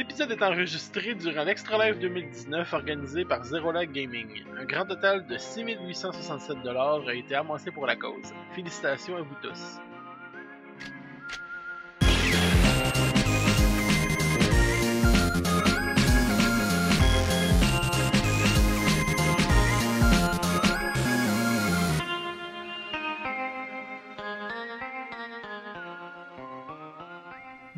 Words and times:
L'épisode 0.00 0.30
est 0.30 0.42
enregistré 0.42 1.14
durant 1.14 1.44
l'Extra 1.44 1.76
Live 1.76 1.98
2019 1.98 2.72
organisé 2.72 3.26
par 3.26 3.44
Zero 3.44 3.70
Lag 3.70 3.92
Gaming. 3.92 4.44
Un 4.58 4.64
grand 4.64 4.86
total 4.86 5.26
de 5.26 5.36
6867 5.36 6.56
a 7.06 7.14
été 7.14 7.34
amassé 7.34 7.70
pour 7.70 7.84
la 7.84 7.96
cause. 7.96 8.32
Félicitations 8.54 9.18
à 9.18 9.20
vous 9.20 9.36
tous. 9.42 9.78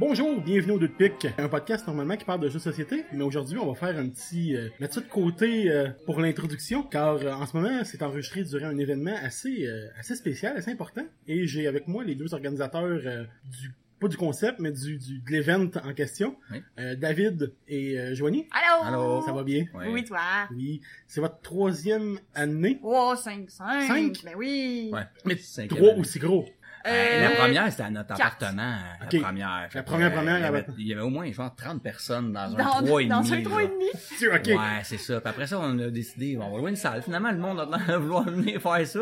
Bonjour, 0.05 0.41
bienvenue 0.41 0.73
au 0.73 0.79
Deux 0.81 0.89
de 0.89 0.93
Pique, 0.95 1.29
un 1.39 1.49
podcast 1.49 1.87
normalement 1.87 2.17
qui 2.17 2.25
parle 2.25 2.41
de 2.41 2.49
jeux 2.49 2.59
de 2.59 2.63
société, 2.65 3.05
mais 3.13 3.23
aujourd'hui 3.23 3.57
on 3.59 3.71
va 3.73 3.75
faire 3.77 3.97
un 3.97 4.09
petit 4.09 4.57
euh, 4.57 4.69
mettre 4.81 4.95
ça 4.95 5.01
de 5.01 5.07
côté 5.07 5.71
euh, 5.71 5.91
pour 6.07 6.21
l'introduction, 6.21 6.83
car 6.83 7.19
euh, 7.19 7.31
en 7.33 7.47
ce 7.47 7.57
moment 7.57 7.85
c'est 7.85 8.03
enregistré 8.03 8.43
durant 8.43 8.67
un 8.67 8.79
événement 8.79 9.15
assez 9.23 9.65
euh, 9.65 9.87
assez 9.97 10.17
spécial, 10.17 10.57
assez 10.57 10.73
important, 10.73 11.05
et 11.29 11.47
j'ai 11.47 11.69
avec 11.69 11.87
moi 11.87 12.03
les 12.03 12.17
deux 12.17 12.35
organisateurs 12.35 12.83
euh, 13.07 13.23
du 13.45 13.71
pas 14.01 14.09
du 14.09 14.17
concept, 14.17 14.59
mais 14.59 14.73
du, 14.73 14.99
du 14.99 15.21
de 15.21 15.31
l'event 15.31 15.71
en 15.85 15.95
question, 15.95 16.35
Oui. 16.51 16.61
Euh, 16.81 16.97
David 16.97 17.53
et 17.69 17.97
euh, 17.97 18.15
Joanie. 18.17 18.49
Allô? 18.51 18.85
Allô? 18.85 19.23
Ça 19.23 19.31
va 19.33 19.45
bien? 19.45 19.67
Ouais. 19.73 19.87
Oui, 19.89 20.03
toi. 20.05 20.19
Oui, 20.53 20.81
c'est 21.07 21.21
votre 21.21 21.41
troisième 21.43 22.19
année, 22.35 22.81
Oh, 22.83 23.15
5, 23.17 23.49
5. 23.49 23.87
Cinq? 23.87 24.25
Ben 24.25 24.35
oui. 24.37 24.91
Ouais. 24.93 25.03
mais 25.25 25.37
Cinquième 25.37 25.79
trois 25.79 25.95
aussi 25.95 26.19
gros. 26.19 26.45
Euh, 26.87 27.21
la 27.23 27.31
première, 27.31 27.71
c'était 27.71 27.83
à 27.85 27.91
notre 27.91 28.15
quatre. 28.15 28.21
appartement. 28.43 28.77
La 29.01 29.21
première. 29.21 29.67
Fait 29.71 29.79
La 29.79 29.83
première, 29.85 30.09
euh, 30.09 30.15
première, 30.17 30.39
Il 30.39 30.43
y, 30.43 30.45
avait, 30.45 30.65
elle- 30.69 30.75
il 30.79 30.87
y 30.89 30.93
avait 30.93 31.03
au 31.03 31.11
moins 31.11 31.31
genre 31.33 31.55
30 31.55 31.83
personnes 31.83 32.33
dans 32.33 32.41
un 32.41 32.51
dans, 32.53 32.83
3,5. 32.83 33.09
dans 33.09 33.33
un 33.33 33.37
là. 33.37 33.43
3,5. 33.43 34.37
Ok. 34.37 34.47
Ouais, 34.59 34.81
c'est 34.85 34.99
ça. 34.99 35.21
Puis 35.21 35.31
après 35.31 35.47
ça, 35.47 35.59
on 35.61 35.79
a 35.79 35.89
décidé, 35.91 36.37
on 36.41 36.51
va 36.51 36.59
louer 36.59 36.71
une 36.71 36.77
salle. 36.77 37.03
Finalement, 37.03 37.31
le 37.31 37.39
monde 37.39 37.61
a 37.61 37.65
l'air 37.67 37.87
de 37.87 37.95
vouloir 38.03 38.25
venir 38.29 38.61
faire 38.61 38.87
ça. 38.87 39.01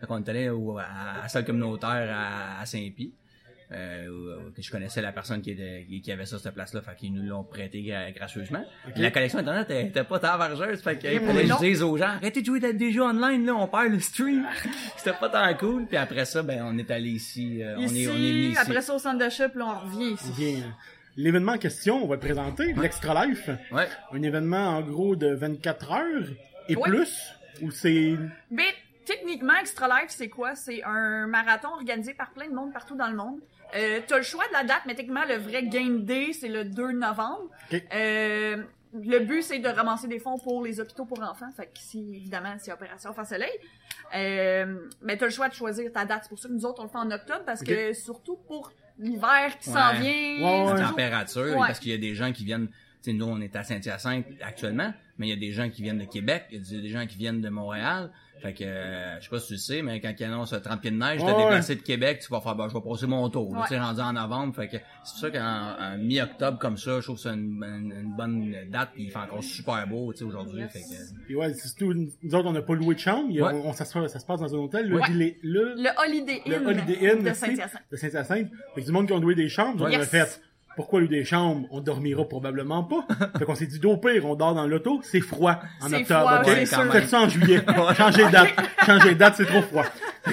Fait 0.00 0.06
qu'on 0.06 0.18
est 0.22 0.28
allé 0.28 0.48
au- 0.50 0.78
à, 0.78 0.82
à 0.82 1.22
la 1.22 1.28
salle 1.28 1.44
communautaire 1.44 2.14
à, 2.14 2.60
à 2.60 2.66
Saint-Pie. 2.66 3.14
Euh, 3.74 4.08
où- 4.08 4.50
que 4.52 4.60
je 4.60 4.70
connaissais 4.70 5.00
la 5.00 5.12
personne 5.12 5.40
qui, 5.40 5.52
était, 5.52 5.86
qui, 5.88 6.02
qui 6.02 6.12
avait 6.12 6.26
ça 6.26 6.38
cette 6.38 6.52
place-là, 6.54 6.82
fait 6.82 6.94
qu'ils 6.96 7.14
nous 7.14 7.22
l'ont 7.22 7.42
prêté 7.44 7.80
gra- 7.82 8.12
gracieusement. 8.12 8.64
La 8.96 9.10
collection 9.10 9.38
internet 9.38 9.70
était 9.70 10.04
pas 10.04 10.18
tant 10.18 10.36
vargeuse, 10.36 10.82
fait 10.82 10.98
que 10.98 11.48
non. 11.48 11.56
je 11.58 11.64
dise 11.64 11.82
aux 11.82 11.96
gens, 11.96 12.04
arrêtez 12.16 12.40
de 12.42 12.46
jouer 12.46 12.64
à 12.64 12.72
des 12.72 12.92
jeux 12.92 13.02
online, 13.02 13.46
là, 13.46 13.54
on 13.54 13.66
perd 13.68 13.92
le 13.92 14.00
stream. 14.00 14.46
C'était 14.96 15.16
pas 15.18 15.28
tant 15.30 15.54
cool. 15.56 15.86
Puis 15.86 15.96
après 15.96 16.24
ça, 16.26 16.42
ben, 16.42 16.62
on 16.64 16.76
est 16.76 16.90
allé 16.90 17.10
ici, 17.10 17.62
euh, 17.62 17.76
on 17.78 17.82
Ici, 17.82 18.02
est, 18.04 18.08
on 18.08 18.12
est 18.12 18.16
venu 18.16 18.48
ici. 18.50 18.58
après 18.58 18.82
ça 18.82 18.94
au 18.94 18.98
centre 18.98 19.18
d'achat, 19.18 19.48
puis 19.48 19.58
là, 19.60 19.66
on 19.66 19.86
revient 19.86 20.12
ici. 20.12 20.32
Bien. 20.36 20.76
L'événement 21.16 21.52
en 21.52 21.58
question, 21.58 22.02
on 22.04 22.06
va 22.06 22.14
le 22.16 22.20
présenter, 22.20 22.72
l'Extra 22.74 23.26
Life. 23.26 23.48
Ouais. 23.70 23.86
Un 24.12 24.22
événement 24.22 24.68
en 24.76 24.80
gros 24.82 25.14
de 25.16 25.34
24 25.34 25.92
heures 25.92 26.28
et 26.68 26.76
plus, 26.76 27.20
où 27.60 27.70
c'est... 27.70 28.16
Mais 28.50 28.64
techniquement, 29.04 29.54
Extra 29.60 29.88
Life, 29.88 30.08
c'est 30.10 30.28
quoi? 30.28 30.54
C'est 30.54 30.82
un 30.84 31.26
marathon 31.26 31.68
organisé 31.74 32.14
par 32.14 32.30
plein 32.32 32.48
de 32.48 32.54
monde 32.54 32.72
partout 32.72 32.96
dans 32.96 33.08
le 33.08 33.16
monde. 33.16 33.40
Euh, 33.74 34.00
t'as 34.06 34.16
le 34.18 34.22
choix 34.22 34.46
de 34.48 34.52
la 34.52 34.64
date, 34.64 34.82
mais 34.86 34.94
techniquement, 34.94 35.24
le 35.26 35.36
vrai 35.36 35.64
game 35.66 36.04
day, 36.04 36.32
c'est 36.32 36.48
le 36.48 36.64
2 36.64 36.92
novembre. 36.92 37.48
Euh, 37.94 38.62
le 38.94 39.18
but, 39.20 39.42
c'est 39.42 39.58
de 39.58 39.68
ramasser 39.68 40.06
des 40.08 40.18
fonds 40.18 40.38
pour 40.38 40.62
les 40.64 40.78
hôpitaux 40.80 41.06
pour 41.06 41.22
enfants. 41.22 41.50
Fait 41.56 41.66
que 41.66 41.78
si, 41.78 41.98
évidemment, 42.14 42.54
c'est 42.58 42.72
Opération 42.72 43.12
Face 43.14 43.30
Soleil. 43.30 43.50
Euh, 44.14 44.88
mais 45.00 45.16
t'as 45.16 45.24
le 45.26 45.30
choix 45.30 45.48
de 45.48 45.54
choisir 45.54 45.90
ta 45.92 46.04
date. 46.04 46.20
C'est 46.24 46.28
pour 46.28 46.38
ça 46.38 46.48
que 46.48 46.52
nous 46.52 46.66
autres, 46.66 46.80
on 46.80 46.84
le 46.84 46.90
fait 46.90 46.98
en 46.98 47.10
octobre, 47.10 47.42
parce 47.46 47.62
que 47.62 47.92
surtout 47.94 48.36
pour 48.46 48.72
l'hiver 48.98 49.56
qui 49.58 49.70
s'en 49.70 49.92
Ouais. 49.92 50.00
vient. 50.00 50.10
Ouais, 50.46 50.64
c'est 50.66 50.72
ouais. 50.74 50.80
la 50.80 50.88
température, 50.88 51.42
Ouais. 51.42 51.66
parce 51.66 51.78
qu'il 51.78 51.92
y 51.92 51.94
a 51.94 51.98
des 51.98 52.14
gens 52.14 52.32
qui 52.32 52.44
viennent, 52.44 52.68
tu 53.02 53.10
sais, 53.10 53.16
nous, 53.16 53.26
on 53.26 53.40
est 53.40 53.54
à 53.56 53.62
Saint-Hyacinthe 53.64 54.26
actuellement, 54.42 54.92
mais 55.18 55.26
il 55.28 55.30
y 55.30 55.32
a 55.32 55.36
des 55.36 55.52
gens 55.52 55.68
qui 55.68 55.82
viennent 55.82 55.98
de 55.98 56.04
Québec, 56.04 56.44
il 56.52 56.62
y 56.62 56.78
a 56.78 56.80
des 56.80 56.88
gens 56.88 57.06
qui 57.06 57.18
viennent 57.18 57.40
de 57.40 57.48
Montréal. 57.48 58.10
Fait 58.40 58.54
que, 58.54 58.64
euh, 58.64 59.18
je 59.20 59.24
sais 59.24 59.30
pas 59.30 59.38
si 59.38 59.46
tu 59.48 59.52
le 59.52 59.58
sais, 59.60 59.82
mais 59.82 60.00
quand 60.00 60.12
ils 60.18 60.24
annoncent 60.24 60.58
30 60.58 60.80
pieds 60.80 60.90
de 60.90 60.96
neige, 60.96 61.20
Ouais, 61.20 61.26
t'as 61.30 61.36
ouais. 61.36 61.44
déplacé 61.44 61.76
de 61.76 61.82
Québec, 61.82 62.18
tu 62.26 62.28
vas 62.32 62.40
faire, 62.40 62.56
ben, 62.56 62.66
je 62.68 62.74
vais 62.74 62.80
passer 62.80 63.06
mon 63.06 63.28
tour. 63.30 63.48
Ouais. 63.50 63.60
Tu 63.62 63.68
sais, 63.68 63.78
rendu 63.78 64.00
en 64.00 64.14
novembre, 64.14 64.52
fait 64.56 64.66
que 64.66 64.78
c'est 65.04 65.10
pour 65.12 65.18
ça 65.20 65.30
qu'en 65.30 65.84
en 65.84 65.98
mi-octobre 65.98 66.58
comme 66.58 66.76
ça, 66.76 66.98
je 66.98 67.04
trouve 67.04 67.16
que 67.16 67.22
c'est 67.22 67.28
une, 67.28 67.62
une- 67.62 67.92
une 68.02 68.16
bonne 68.16 68.52
date, 68.68 68.90
puis 68.94 69.04
il 69.04 69.10
fait 69.12 69.18
encore 69.20 69.44
super 69.44 69.86
beau, 69.86 70.12
tu 70.12 70.18
sais, 70.20 70.24
aujourd'hui. 70.24 70.62
Yes. 70.62 70.72
Fait 70.72 70.80
que, 70.80 71.24
Puis 71.26 71.36
ouais, 71.36 71.54
c'est 71.54 71.68
surtout, 71.68 71.94
nous 71.94 72.34
autres, 72.34 72.48
on 72.48 72.52
n'a 72.52 72.62
pas 72.62 72.74
loué 72.74 72.96
de 72.96 73.00
chambre, 73.00 73.28
il 73.30 73.40
a- 73.40 73.44
Ouais. 73.46 73.52
on, 73.64 73.68
on- 73.68 73.72
ça, 73.74 73.84
se, 73.84 74.08
ça 74.08 74.18
se 74.18 74.26
passe 74.26 74.40
dans 74.40 74.52
un 74.52 74.58
hôtel, 74.58 74.88
le, 74.88 74.96
Ouais. 74.96 75.08
le, 75.08 75.34
le, 75.42 75.74
Le 75.76 75.90
Holiday 76.04 76.42
le 76.44 76.56
Inn, 76.56 76.66
Holiday 76.66 77.12
Inn 77.12 77.22
de 77.22 77.28
tu 77.28 77.34
Saint-Hyacinthe. 77.36 77.82
de 77.92 77.96
Saint-Hyacinthe. 77.96 78.48
Fait 78.74 78.80
que 78.80 78.86
du 78.86 78.90
monde 78.92 79.06
qui 79.06 79.12
ont 79.12 79.20
loué 79.20 79.36
des 79.36 79.48
chambres, 79.48 79.84
on 79.84 79.88
Yes. 79.88 80.00
a 80.02 80.06
fait... 80.06 80.40
Pourquoi 80.76 81.00
louer 81.00 81.08
des 81.08 81.24
chambres? 81.24 81.66
On 81.70 81.80
dormira 81.80 82.24
probablement 82.24 82.84
pas. 82.84 83.06
fait 83.38 83.44
qu'on 83.44 83.54
s'est 83.54 83.66
dit, 83.66 83.80
au 83.84 83.96
pire, 83.96 84.24
on 84.24 84.34
dort 84.34 84.54
dans 84.54 84.66
l'auto, 84.66 85.00
c'est 85.02 85.20
froid 85.20 85.58
en 85.80 85.92
octobre, 85.92 86.20
froid, 86.20 86.40
ok? 86.40 86.92
Faites 86.92 87.08
ça 87.08 87.20
en 87.20 87.28
juillet. 87.28 87.60
Changez 87.96 88.24
de 88.24 88.30
date. 88.30 88.48
Changez 88.86 89.10
de 89.10 89.18
date, 89.18 89.34
c'est 89.36 89.46
trop 89.46 89.62
froid. 89.62 89.84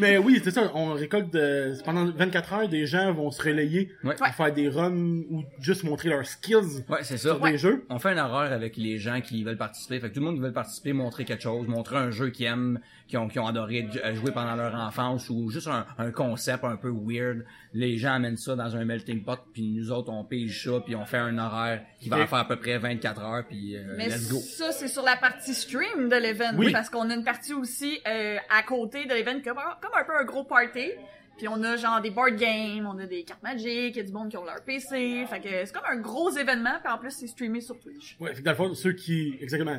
Mais 0.00 0.18
oui, 0.18 0.40
c'est 0.42 0.50
ça, 0.50 0.70
on 0.74 0.92
récolte 0.94 1.32
de, 1.32 1.74
pendant 1.84 2.04
24 2.06 2.52
heures, 2.54 2.68
des 2.68 2.86
gens 2.86 3.12
vont 3.12 3.30
se 3.30 3.42
relayer 3.42 3.92
Ouais. 4.04 4.14
pour 4.16 4.26
faire 4.28 4.52
des 4.52 4.68
runs 4.68 5.22
ou 5.30 5.44
juste 5.60 5.84
montrer 5.84 6.08
leurs 6.08 6.26
skills 6.26 6.84
ouais, 6.88 6.98
c'est 7.02 7.18
ça. 7.18 7.30
sur 7.30 7.40
des 7.40 7.58
jeux. 7.58 7.84
On 7.90 7.98
fait 7.98 8.10
un 8.10 8.24
horreur 8.24 8.52
avec 8.52 8.76
les 8.76 8.98
gens 8.98 9.20
qui 9.20 9.44
veulent 9.44 9.56
participer. 9.56 10.00
Fait 10.00 10.08
que 10.08 10.14
tout 10.14 10.20
le 10.20 10.26
monde 10.26 10.36
qui 10.36 10.40
veut 10.42 10.52
participer, 10.52 10.92
montrer 10.92 11.24
quelque 11.24 11.42
chose, 11.42 11.66
montrer 11.68 11.96
un 11.96 12.10
jeu 12.10 12.30
qu'ils 12.30 12.46
aiment, 12.46 12.80
qui 13.08 13.16
ont, 13.16 13.28
qui 13.28 13.38
ont 13.38 13.46
adoré 13.46 13.88
jouer 14.14 14.30
pendant 14.32 14.54
leur 14.56 14.74
enfance 14.74 15.28
ou 15.30 15.50
juste 15.50 15.66
un, 15.68 15.84
un 15.98 16.10
concept 16.12 16.64
un 16.64 16.76
peu 16.76 16.90
weird. 16.90 17.44
Les 17.74 17.98
gens 17.98 18.14
amènent 18.14 18.36
ça 18.36 18.56
dans 18.56 18.74
un 18.76 18.84
melting 18.84 19.22
pot, 19.22 19.38
puis 19.52 19.68
nous 19.76 19.90
autres 19.92 20.10
on 20.12 20.24
pige 20.24 20.64
ça, 20.64 20.80
puis 20.84 20.94
on 20.96 21.04
fait 21.04 21.18
un 21.18 21.36
horaire 21.38 21.82
qui 22.00 22.08
va 22.08 22.26
faire 22.26 22.38
à 22.38 22.48
peu 22.48 22.56
près 22.56 22.78
24 22.78 23.20
heures, 23.22 23.44
puis 23.48 23.76
euh, 23.76 23.94
Mais 23.96 24.08
let's 24.08 24.28
go. 24.30 24.38
ça, 24.38 24.72
c'est 24.72 24.88
sur 24.88 25.02
la 25.02 25.16
partie 25.16 25.54
stream 25.54 26.08
de 26.08 26.16
l'event. 26.16 26.52
Oui. 26.56 26.72
Parce 26.72 26.88
qu'on 26.90 27.08
a 27.10 27.14
une 27.14 27.24
partie 27.24 27.52
aussi 27.52 27.98
euh, 28.08 28.36
à 28.48 28.62
côté 28.62 29.04
de 29.06 29.14
l'event 29.14 29.40
comme, 29.44 29.54
comme 29.80 29.89
un 29.98 30.04
peu 30.04 30.16
un 30.18 30.24
gros 30.24 30.44
party. 30.44 30.90
Puis 31.38 31.48
on 31.48 31.62
a 31.62 31.74
genre 31.78 32.02
des 32.02 32.10
board 32.10 32.36
games, 32.36 32.86
on 32.86 32.98
a 32.98 33.06
des 33.06 33.22
cartes 33.22 33.42
magiques, 33.42 33.94
il 33.94 33.96
y 33.96 34.00
a 34.00 34.02
du 34.02 34.12
monde 34.12 34.28
qui 34.28 34.36
ont 34.36 34.44
leur 34.44 34.62
PC. 34.62 35.24
Fait 35.26 35.40
que 35.40 35.48
c'est 35.64 35.72
comme 35.72 35.86
un 35.90 35.96
gros 35.96 36.30
événement, 36.32 36.74
puis 36.84 36.92
en 36.92 36.98
plus 36.98 37.12
c'est 37.12 37.26
streamé 37.28 37.62
sur 37.62 37.80
Twitch. 37.80 38.18
Ouais, 38.20 38.34
fait 38.34 38.40
que 38.40 38.44
dans 38.44 38.50
le 38.50 38.56
fond, 38.58 38.74
ceux 38.74 38.92
qui, 38.92 39.38
exactement, 39.40 39.78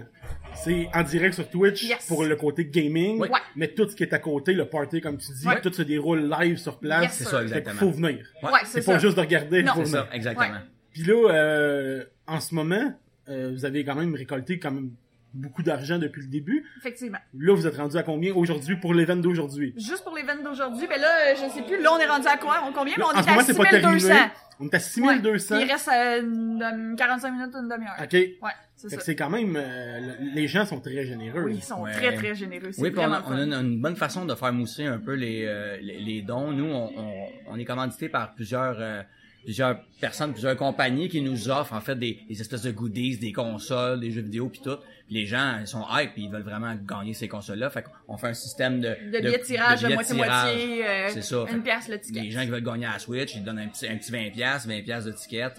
c'est 0.56 0.90
en 0.96 1.04
direct 1.04 1.36
sur 1.36 1.48
Twitch 1.48 1.84
Yes. 1.84 2.08
pour 2.08 2.24
le 2.24 2.36
côté 2.36 2.66
gaming, 2.66 3.20
Ouais. 3.20 3.30
mais 3.56 3.68
tout 3.68 3.88
ce 3.88 3.96
qui 3.96 4.02
est 4.02 4.14
à 4.14 4.18
côté, 4.18 4.54
le 4.54 4.66
party, 4.66 5.02
comme 5.02 5.18
tu 5.20 5.32
dis, 5.34 5.48
Ouais. 5.48 5.62
tout 5.62 5.72
se 5.72 5.84
déroule 5.84 6.28
live 6.32 6.58
sur 6.58 6.80
place. 6.80 7.04
Yes, 7.04 7.14
C'est 7.14 7.24
ça, 7.26 7.38
Fait 7.38 7.44
exactement. 7.44 7.76
faut 7.80 7.92
venir. 7.92 8.26
Ouais, 8.42 8.50
c'est 8.66 8.84
pas 8.84 8.98
juste 8.98 9.16
de 9.18 9.22
regarder, 9.22 9.62
Non. 9.62 9.74
faut 9.74 9.86
C'est 9.86 9.92
venir. 9.92 10.08
ça, 10.10 10.16
exactement. 10.16 10.60
Puis 10.92 11.04
là, 11.04 11.30
euh, 11.32 12.04
en 12.26 12.40
ce 12.40 12.56
moment, 12.56 12.92
euh, 13.30 13.52
vous 13.54 13.66
avez 13.66 13.86
quand 13.86 13.96
même 13.96 14.16
récolté 14.16 14.58
quand 14.58 14.72
même 14.72 14.94
beaucoup 15.34 15.64
d'argent 15.64 15.98
depuis 15.98 16.22
le 16.22 16.28
début. 16.28 16.66
Effectivement. 16.78 17.18
Là, 17.38 17.56
vous 17.56 17.68
êtes 17.68 17.78
rendu 17.78 17.98
à 17.98 18.04
combien 18.04 18.34
aujourd'hui 18.34 18.76
pour 18.78 18.94
l'event 18.94 19.16
d'aujourd'hui? 19.16 19.74
Juste 19.78 20.04
pour 20.04 20.16
l'event 20.16 20.42
d'aujourd'hui, 20.44 20.88
ben 20.88 21.00
là, 21.00 21.36
je 21.36 21.50
sais 21.54 21.62
plus, 21.64 21.82
là 21.82 21.90
on 21.94 22.00
est 22.00 22.06
rendu 22.08 22.28
à 22.28 22.38
quoi? 22.38 22.64
On 22.68 22.74
combien? 22.74 22.96
Mais 22.98 23.04
on 23.04 23.12
est 23.12 23.26
moment, 23.28 23.40
à 23.40 23.44
c'est 23.44 23.56
pas 23.58 23.66
terminé. 23.66 24.00
6200. 24.00 24.30
On 24.60 24.66
est 24.68 24.76
à 24.76 24.80
6200. 24.80 25.56
Ouais. 25.56 25.66
Il 25.66 25.72
reste 25.72 25.90
euh, 25.92 26.22
une- 26.22 26.96
45 26.98 27.32
minutes, 27.32 27.56
une 27.56 27.68
demi-heure. 27.68 27.96
OK. 28.00 28.14
Ouais, 28.14 28.52
c'est 28.76 28.90
Fait 28.90 28.96
que 28.98 29.02
ça. 29.02 29.06
c'est 29.08 29.16
quand 29.16 29.30
même, 29.32 29.56
euh, 29.56 30.00
le- 30.00 30.36
les 30.36 30.48
gens 30.48 30.66
sont 30.66 30.80
très 30.80 31.04
généreux. 31.06 31.44
Oui, 31.46 31.54
ils 31.56 31.64
sont 31.64 31.82
Ouais. 31.82 31.92
très 31.94 32.14
très 32.16 32.36
généreux. 32.36 32.70
Oui, 32.78 32.92
puis 32.92 33.00
on, 33.00 33.12
a, 33.12 33.24
on 33.26 33.32
a 33.32 33.42
une, 33.44 33.54
une 33.54 33.82
bonne 33.82 33.96
façon 33.96 34.26
de 34.26 34.36
faire 34.36 34.54
mousser 34.54 34.86
un 34.86 35.00
peu 35.00 35.14
les, 35.14 35.46
euh, 35.48 35.78
les, 35.82 36.00
les 36.00 36.22
dons. 36.22 36.52
Nous, 36.52 36.66
on, 36.66 36.92
on, 36.96 37.14
on 37.48 37.58
est 37.58 37.66
commandité 37.66 38.08
par 38.10 38.36
plusieurs 38.36 38.76
euh, 38.80 39.02
plusieurs 39.44 39.80
personnes, 40.00 40.32
plusieurs 40.34 40.56
compagnies 40.56 41.10
qui 41.10 41.22
nous 41.22 41.50
offrent 41.50 41.74
en 41.74 41.82
fait 41.82 41.96
des, 41.96 42.20
des 42.30 42.40
espèces 42.42 42.62
de 42.64 42.72
goodies, 42.72 43.18
des 43.18 43.32
consoles, 43.34 44.00
des 44.00 44.12
jeux 44.12 44.22
vidéo 44.22 44.50
puis 44.50 44.62
tout. 44.64 44.78
Puis 45.08 45.16
les 45.16 45.26
gens 45.26 45.58
ils 45.60 45.68
sont 45.68 45.84
hype 45.92 46.14
puis 46.14 46.24
ils 46.24 46.32
veulent 46.32 46.42
vraiment 46.44 46.74
gagner 46.76 47.14
ces 47.14 47.28
consoles-là. 47.28 47.70
Fait 47.70 47.84
qu'on 48.08 48.18
fait 48.18 48.28
un 48.28 48.34
système 48.34 48.80
de 48.82 48.90
de 48.90 49.20
billets 49.20 49.38
de 49.40 49.44
tirage 49.44 49.82
de 49.82 49.94
moitié-moitié, 49.94 50.86
euh, 50.88 51.08
C'est 51.10 51.22
ça. 51.24 51.46
Une 51.52 51.64
pièce 51.64 51.88
le 51.90 52.00
ticket. 52.00 52.22
Les 52.22 52.32
gens 52.32 52.42
qui 52.42 52.48
veulent 52.50 52.64
gagner 52.64 52.86
à 52.86 52.94
la 52.94 53.00
Switch, 53.00 53.36
ils 53.36 53.44
donnent 53.44 53.60
un 53.60 53.68
petit, 53.68 53.88
un 53.88 53.98
petit 53.98 54.12
20$, 54.12 54.36
20$ 54.68 55.06
de 55.06 55.12
ticket. 55.12 55.50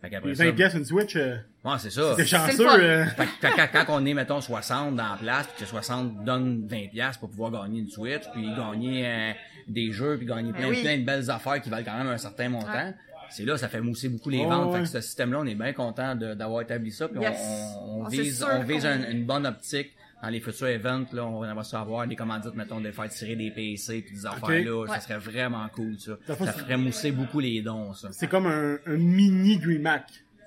Fait 0.00 0.10
qu'après 0.10 0.30
Les 0.30 0.34
ça, 0.34 0.44
20 0.46 0.52
pièces 0.54 0.74
une 0.74 0.84
Switch, 0.84 1.14
euh, 1.14 1.36
ouais, 1.64 1.74
c'est 1.78 1.90
ça. 1.90 2.14
c'est 2.16 2.26
chanceux. 2.26 2.66
euh, 2.68 3.04
Fait 3.06 3.24
que 3.26 3.56
quand, 3.56 3.84
quand- 3.86 4.00
on 4.00 4.04
est, 4.04 4.14
mettons, 4.14 4.40
60 4.40 4.96
dans 4.96 5.10
la 5.10 5.16
place, 5.16 5.46
puis 5.46 5.62
que 5.64 5.70
60 5.70 6.24
donne 6.24 6.66
20 6.66 6.88
pièces 6.90 7.16
pour 7.18 7.30
pouvoir 7.30 7.52
gagner 7.52 7.78
une 7.78 7.88
Switch, 7.88 8.22
puis 8.34 8.48
gagner 8.56 9.06
euh, 9.06 9.30
des 9.68 9.92
jeux, 9.92 10.16
puis 10.18 10.26
gagner 10.26 10.52
plein, 10.52 10.62
Ben 10.62 10.70
oui. 10.70 10.82
plein 10.82 10.98
de 10.98 11.04
belles 11.04 11.30
affaires 11.30 11.60
qui 11.62 11.70
valent 11.70 11.84
quand 11.84 11.96
même 11.96 12.08
un 12.08 12.18
certain 12.18 12.48
montant, 12.48 12.66
Ouais. 12.72 12.94
C'est 13.32 13.44
là, 13.44 13.56
ça 13.58 13.68
fait 13.68 13.80
mousser 13.80 14.08
beaucoup 14.08 14.30
les 14.30 14.44
ventes. 14.44 14.72
ouais. 14.72 14.78
Fait 14.78 14.82
que 14.84 14.88
ce 14.88 15.00
système-là, 15.00 15.38
on 15.40 15.46
est 15.46 15.54
bien 15.54 15.72
content 15.72 16.14
de- 16.14 16.34
d'avoir 16.34 16.62
établi 16.62 16.90
ça, 16.92 17.08
puis 17.08 17.18
on- 17.18 17.22
Yes. 17.22 17.38
on, 17.80 18.02
on 18.06 18.10
c'est 18.10 18.16
vise, 18.16 18.44
on 18.50 18.62
vise 18.62 18.86
un- 18.86 19.10
une 19.10 19.24
bonne 19.24 19.46
optique 19.46 19.92
dans 20.22 20.28
les 20.28 20.40
futurs 20.40 20.68
events, 20.68 21.06
là, 21.12 21.24
on 21.26 21.40
va 21.54 21.62
se 21.64 21.74
avoir 21.74 22.06
des 22.06 22.14
commandites, 22.14 22.54
mettons, 22.54 22.80
de 22.80 22.90
faire 22.92 23.08
tirer 23.08 23.34
des 23.34 23.50
PC 23.50 24.02
puis 24.02 24.14
des 24.14 24.24
affaires 24.26 24.48
là, 24.64 24.86
ça 24.86 25.00
serait 25.00 25.18
vraiment 25.18 25.68
cool, 25.74 25.98
ça. 25.98 26.12
Ça 26.28 26.52
ferait 26.52 26.76
mousser 26.76 27.10
beaucoup 27.10 27.40
les 27.40 27.60
dons, 27.62 27.92
ça. 27.94 28.08
c'est 28.12 28.28
comme 28.28 28.46
un, 28.46 28.78
un 28.86 28.96
mini 28.96 29.58
DreamHack. 29.58 30.04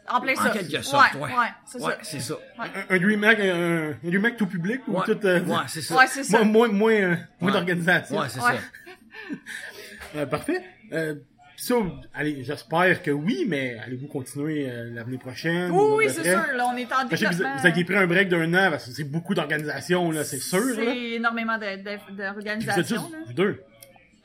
En 0.07 0.21
plein 0.21 0.33
En 0.35 0.49
quelque 0.51 0.81
sorte, 0.83 1.15
ouais. 1.15 1.21
ouais. 1.21 1.29
c'est 1.65 1.81
Ouais, 1.81 1.91
ça. 1.93 1.97
c'est 2.03 2.19
ça. 2.19 2.35
Un, 2.59 2.95
un 2.95 2.99
DreamHack, 2.99 3.39
un, 3.39 3.89
un 3.89 4.07
DreamHack 4.07 4.38
tout 4.38 4.45
public 4.45 4.81
ou 4.88 4.97
Ouais, 4.99 5.03
tout, 5.03 5.17
euh, 5.25 5.41
ouais, 5.43 5.55
c'est 5.67 5.81
ça. 5.81 5.97
Ouais, 5.97 6.05
c'est 6.07 6.23
ça. 6.23 6.43
moins, 6.43 6.67
moins, 6.67 6.67
moins, 6.69 6.91
euh, 6.93 7.15
moins 7.41 7.51
Ouais. 7.51 7.51
d'organisation. 7.57 8.19
Ouais, 8.19 8.29
c'est 8.29 8.39
Ouais. 8.39 8.51
ça. 8.53 10.17
Euh, 10.17 10.25
parfait. 10.27 10.61
Euh, 10.93 11.15
ça, 11.57 11.75
allez, 12.13 12.43
j'espère 12.43 13.01
que 13.01 13.11
oui, 13.11 13.45
mais 13.47 13.77
allez-vous 13.85 14.07
continuer 14.07 14.69
euh, 14.69 14.91
l'année 14.93 15.17
prochaine? 15.17 15.71
Oui, 15.71 15.77
ou 15.77 15.95
oui, 15.97 16.05
c'est 16.09 16.23
sûr. 16.23 16.41
Là, 16.55 16.67
on 16.73 16.77
est 16.77 16.85
en 16.91 17.09
Je 17.09 17.15
sais 17.15 17.25
que 17.25 17.33
vous, 17.35 17.65
aviez 17.67 17.83
pris 17.85 17.95
un 17.95 18.07
break 18.07 18.29
d'un 18.29 18.53
an, 18.53 18.71
parce 18.71 18.85
que 18.87 18.91
c'est 18.91 19.03
beaucoup 19.03 19.33
d'organisations, 19.33 20.11
là, 20.11 20.23
c'est 20.23 20.39
sûr. 20.39 20.61
C'est 20.75 20.97
énormément 21.11 21.57
de- 21.57 21.77
de- 21.77 21.83
Puis 21.83 21.97
vous 22.15 22.21
êtes 22.21 22.33
d'organisations. 22.33 22.83
juste 22.83 23.11
là. 23.11 23.17
vous 23.27 23.33
deux. 23.33 23.61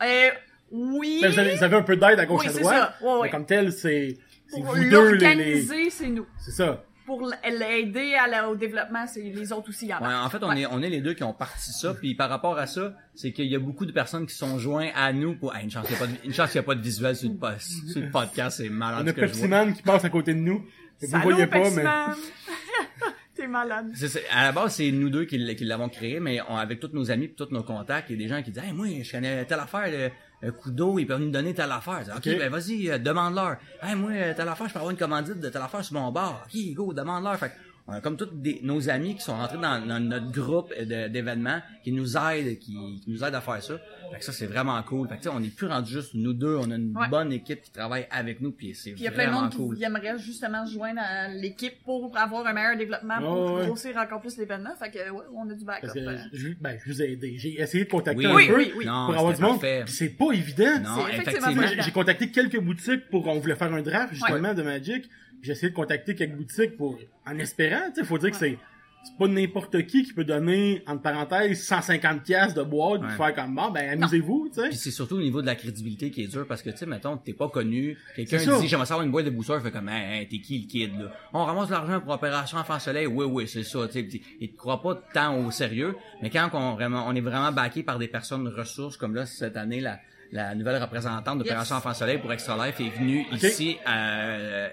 Euh, 0.02 0.28
oui. 0.72 1.18
Ben, 1.22 1.30
vous, 1.32 1.38
avez, 1.38 1.54
vous 1.56 1.64
avez 1.64 1.76
un 1.76 1.82
peu 1.82 1.96
d'aide 1.96 2.18
à 2.20 2.26
gauche 2.26 2.42
Oui, 2.42 2.48
à 2.48 2.52
droite. 2.58 2.76
ça. 3.00 3.04
Ouais, 3.06 3.12
ouais. 3.12 3.18
Mais 3.24 3.30
comme 3.30 3.46
tel, 3.46 3.72
c'est, 3.72 4.16
vous 4.52 4.74
deux, 4.74 5.12
les, 5.12 5.18
les... 5.34 5.34
l'organiser, 5.60 5.90
c'est 5.90 6.06
nous. 6.08 6.26
C'est 6.38 6.52
ça. 6.52 6.82
Pour 7.06 7.28
l'aider 7.44 8.14
à 8.14 8.26
la- 8.28 8.48
au 8.48 8.54
développement, 8.56 9.06
c'est 9.06 9.20
les 9.22 9.52
autres 9.52 9.68
aussi. 9.70 9.92
en 9.92 9.98
Ouais, 10.00 10.14
en 10.14 10.28
fait, 10.30 10.38
on 10.42 10.48
Ouais. 10.50 10.60
est 10.62 10.66
on 10.66 10.80
est 10.82 10.88
les 10.90 11.00
deux 11.00 11.14
qui 11.14 11.24
ont 11.24 11.32
parti 11.32 11.72
ça, 11.72 11.94
puis 11.94 12.14
par 12.14 12.28
rapport 12.30 12.56
à 12.58 12.66
ça, 12.66 12.94
c'est 13.14 13.32
qu'il 13.32 13.46
y 13.46 13.56
a 13.56 13.58
beaucoup 13.58 13.86
de 13.86 13.92
personnes 13.92 14.26
qui 14.26 14.34
sont 14.34 14.58
joints 14.58 14.90
à 14.94 15.12
nous 15.12 15.34
pour 15.36 15.52
Ah, 15.54 15.62
une 15.62 15.70
chance 15.70 15.86
qu'il 15.86 15.96
n'y 15.96 16.02
a 16.02 16.06
pas 16.06 16.12
de 16.12 16.16
une 16.24 16.32
chance 16.34 16.50
qu'il 16.50 16.56
y 16.56 16.60
a 16.60 16.62
pas 16.64 16.74
de 16.74 16.82
visuel 16.82 17.16
sur 17.16 17.28
le, 17.30 17.36
po- 17.36 17.46
sur 17.58 18.00
le 18.00 18.10
podcast, 18.10 18.58
c'est 18.58 18.68
malade 18.68 19.02
On 19.02 19.06
ce 19.06 19.10
a 19.10 19.14
Pepsi. 19.26 19.48
Man 19.48 19.74
qui 19.74 19.82
passe 19.82 20.04
à 20.04 20.10
côté 20.10 20.34
de 20.34 20.40
nous. 20.40 20.64
Vous 21.00 21.06
Salut, 21.08 21.22
voyez 21.24 21.46
pas, 21.46 21.70
mais... 21.70 21.82
Man. 21.82 22.14
T'es 23.34 23.46
malade. 23.46 23.90
À 24.32 24.44
la 24.44 24.52
base, 24.52 24.74
c'est 24.74 24.90
nous 24.92 25.08
deux 25.08 25.24
qui, 25.24 25.38
l'avons 25.38 25.88
créé, 25.88 26.20
mais 26.20 26.40
on- 26.48 26.56
avec 26.56 26.78
tous 26.80 26.90
nos 26.92 27.10
amis 27.10 27.24
et 27.26 27.32
tous 27.32 27.48
nos 27.50 27.62
contacts, 27.62 28.10
il 28.10 28.20
y 28.20 28.24
a 28.24 28.28
des 28.28 28.28
gens 28.28 28.42
qui 28.42 28.50
disent 28.50 28.62
hey, 28.62 28.72
moi, 28.72 28.86
je 29.02 29.10
connais 29.10 29.44
telle 29.46 29.60
affaire, 29.60 30.10
le 30.42 30.52
coup 30.52 30.70
d'eau, 30.70 30.98
ils 30.98 31.06
peuvent 31.06 31.20
nous 31.20 31.30
donner 31.30 31.52
telle 31.54 31.70
affaire. 31.72 32.00
Ok, 32.08 32.16
Ok. 32.26 32.38
ben 32.38 32.50
vas-y, 32.50 32.90
euh, 32.90 32.98
demande-leur. 32.98 33.56
Hey, 33.82 33.94
moi, 33.94 34.10
euh, 34.12 34.32
telle 34.34 34.48
affaire, 34.48 34.68
je 34.68 34.72
peux 34.72 34.78
avoir 34.78 34.90
une 34.90 34.96
commandite 34.96 35.38
de 35.40 35.48
telle 35.50 35.60
affaire 35.62 35.84
sur 35.84 35.94
mon 36.00 36.10
bar. 36.10 36.46
Ok, 36.46 36.74
go, 36.74 36.92
demande-leur. 36.94 37.36
Fait 37.38 37.50
que 37.50 37.54
on 37.90 37.94
a 37.94 38.00
comme 38.00 38.16
tous 38.16 38.28
des- 38.32 38.60
nos 38.62 38.88
amis 38.88 39.16
qui 39.16 39.22
sont 39.22 39.34
rentrés 39.36 39.58
dans, 39.58 39.84
dans 39.84 40.00
notre 40.00 40.30
groupe 40.30 40.72
d'événements, 40.80 41.60
qui 41.84 41.92
nous 41.92 42.16
aident, 42.16 42.58
qui, 42.58 42.72
qui 43.02 43.04
nous 43.10 43.24
aident 43.24 43.34
à 43.34 43.40
faire 43.40 43.62
ça. 43.62 43.74
Fait 44.12 44.18
que 44.18 44.24
ça, 44.24 44.32
c'est 44.32 44.46
vraiment 44.46 44.80
cool. 44.82 45.08
Fait 45.08 45.18
que 45.18 45.28
on 45.28 45.38
n'est 45.40 45.48
plus 45.48 45.66
rendu 45.66 45.92
juste 45.92 46.14
nous 46.14 46.32
deux, 46.32 46.56
on 46.56 46.70
a 46.70 46.74
une 46.76 46.96
Ouais. 46.96 47.08
bonne 47.08 47.32
équipe 47.32 47.62
qui 47.62 47.70
travaille 47.70 48.06
avec 48.10 48.40
nous, 48.40 48.50
puis 48.52 48.74
c'est 48.74 48.90
Puis 48.92 49.00
il 49.02 49.04
y 49.04 49.08
a 49.08 49.12
plein 49.12 49.24
de 49.26 49.30
vraiment 49.30 49.42
monde 49.44 49.54
cool. 49.54 49.76
qui 49.76 49.84
aimerait 49.84 50.18
justement 50.18 50.66
se 50.66 50.72
joindre 50.72 51.00
à 51.00 51.28
l'équipe 51.28 51.82
pour 51.84 52.16
avoir 52.16 52.46
un 52.46 52.52
meilleur 52.52 52.76
développement, 52.76 53.18
pour 53.18 53.52
Ouais, 53.54 53.60
ouais. 53.60 53.66
grossir 53.66 53.96
encore 53.96 54.20
plus 54.20 54.36
l'événement. 54.36 54.70
Fait 54.78 54.90
que, 54.90 54.98
ouais, 55.10 55.24
on 55.34 55.48
a 55.48 55.54
du 55.54 55.64
backup. 55.64 55.88
Euh. 55.96 56.18
je, 56.32 56.48
ben, 56.60 56.76
je 56.84 56.92
vous 56.92 57.02
ai 57.02 57.12
aidé. 57.12 57.34
J'ai 57.38 57.60
essayé 57.60 57.84
de 57.84 57.90
contacter 57.90 58.26
Oui, 58.26 58.30
un 58.30 58.34
Oui, 58.34 58.48
peu 58.48 58.56
oui, 58.56 58.72
oui. 58.78 58.86
Non, 58.86 59.06
pour 59.06 59.16
avoir 59.18 59.34
du 59.34 59.42
monde. 59.42 59.60
c'est 59.86 60.08
pas 60.10 60.32
évident. 60.32 60.80
Non, 60.82 61.06
effectivement 61.08 61.62
j'ai 61.68 61.82
j'ai 61.82 61.90
contacté 61.92 62.30
quelques 62.30 62.58
boutiques 62.60 63.08
pour, 63.10 63.26
on 63.28 63.38
voulait 63.38 63.54
faire 63.56 63.72
un 63.72 63.82
draft, 63.82 64.12
justement, 64.14 64.48
Ouais. 64.50 64.54
de 64.54 64.62
Magic. 64.62 65.08
J'ai 65.42 65.52
essayé 65.52 65.70
de 65.70 65.74
contacter 65.74 66.14
quelques 66.14 66.34
boutiques 66.36 66.76
pour, 66.76 66.98
en 67.26 67.38
espérant, 67.38 67.88
tu 67.94 68.00
sais, 68.00 68.04
faut 68.06 68.18
dire 68.18 68.30
que 68.30 68.36
c'est, 68.36 68.58
c'est 69.02 69.16
pas 69.18 69.26
n'importe 69.28 69.86
qui 69.86 70.02
qui 70.02 70.12
peut 70.12 70.24
donner, 70.24 70.82
entre 70.86 71.00
parenthèses, 71.00 71.62
150 71.64 72.22
pièces 72.22 72.52
de 72.52 72.62
boîte 72.62 73.00
Ouais. 73.00 73.08
pour 73.16 73.24
faire 73.26 73.34
comme, 73.34 73.54
bon, 73.54 73.70
ben, 73.70 73.88
amusez-vous, 74.02 74.50
tu 74.52 74.60
sais. 74.60 74.68
Puis 74.68 74.76
c'est 74.76 74.90
surtout 74.90 75.16
au 75.16 75.20
niveau 75.22 75.40
de 75.40 75.46
la 75.46 75.54
crédibilité 75.54 76.10
qui 76.10 76.24
est 76.24 76.26
dur 76.26 76.46
parce 76.46 76.60
que 76.62 76.68
tu 76.68 76.76
sais 76.76 76.84
mettons 76.84 77.16
t'es 77.16 77.32
pas 77.32 77.48
connu, 77.48 77.96
quelqu'un 78.14 78.36
dit 78.36 78.68
j'aimerais 78.68 78.84
savoir 78.84 79.06
une 79.06 79.10
boîte 79.10 79.24
de 79.24 79.30
bousseurs, 79.30 79.62
fait 79.62 79.70
comme 79.70 79.88
hey, 79.88 80.28
t'es 80.28 80.40
qui 80.40 80.58
le 80.58 80.66
kid 80.68 80.98
là? 81.00 81.10
On 81.32 81.44
ramasse 81.46 81.68
de 81.68 81.72
l'argent 81.72 82.00
pour 82.02 82.12
opération 82.12 82.58
enfant 82.58 82.78
soleil, 82.78 83.06
oui 83.06 83.24
oui 83.24 83.48
c'est 83.48 83.64
ça, 83.64 83.86
tu 83.86 83.92
sais, 83.94 84.02
puis 84.02 84.22
il 84.38 84.50
te 84.52 84.56
croit 84.58 84.82
pas 84.82 84.96
tant 85.14 85.34
au 85.46 85.50
sérieux, 85.50 85.96
mais 86.20 86.28
quand 86.28 86.50
on 86.52 86.74
vraiment 86.74 87.06
on 87.08 87.14
est 87.14 87.22
vraiment 87.22 87.52
backé 87.52 87.82
par 87.82 87.98
des 87.98 88.08
personnes 88.08 88.46
ressources 88.48 88.98
comme 88.98 89.14
là 89.14 89.24
cette 89.24 89.56
année 89.56 89.80
la 89.80 89.98
la 90.32 90.54
nouvelle 90.54 90.80
représentante 90.82 91.38
d'Opération 91.38 91.74
Yes. 91.76 91.84
Enfant 91.84 91.94
Soleil 91.94 92.18
pour 92.18 92.32
Extra 92.32 92.66
Life 92.66 92.80
est 92.80 92.96
venue 92.98 93.26
ici 93.32 93.76
euh, 93.88 94.68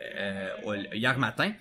euh, 0.66 0.84
hier 0.94 1.18
matin. 1.18 1.52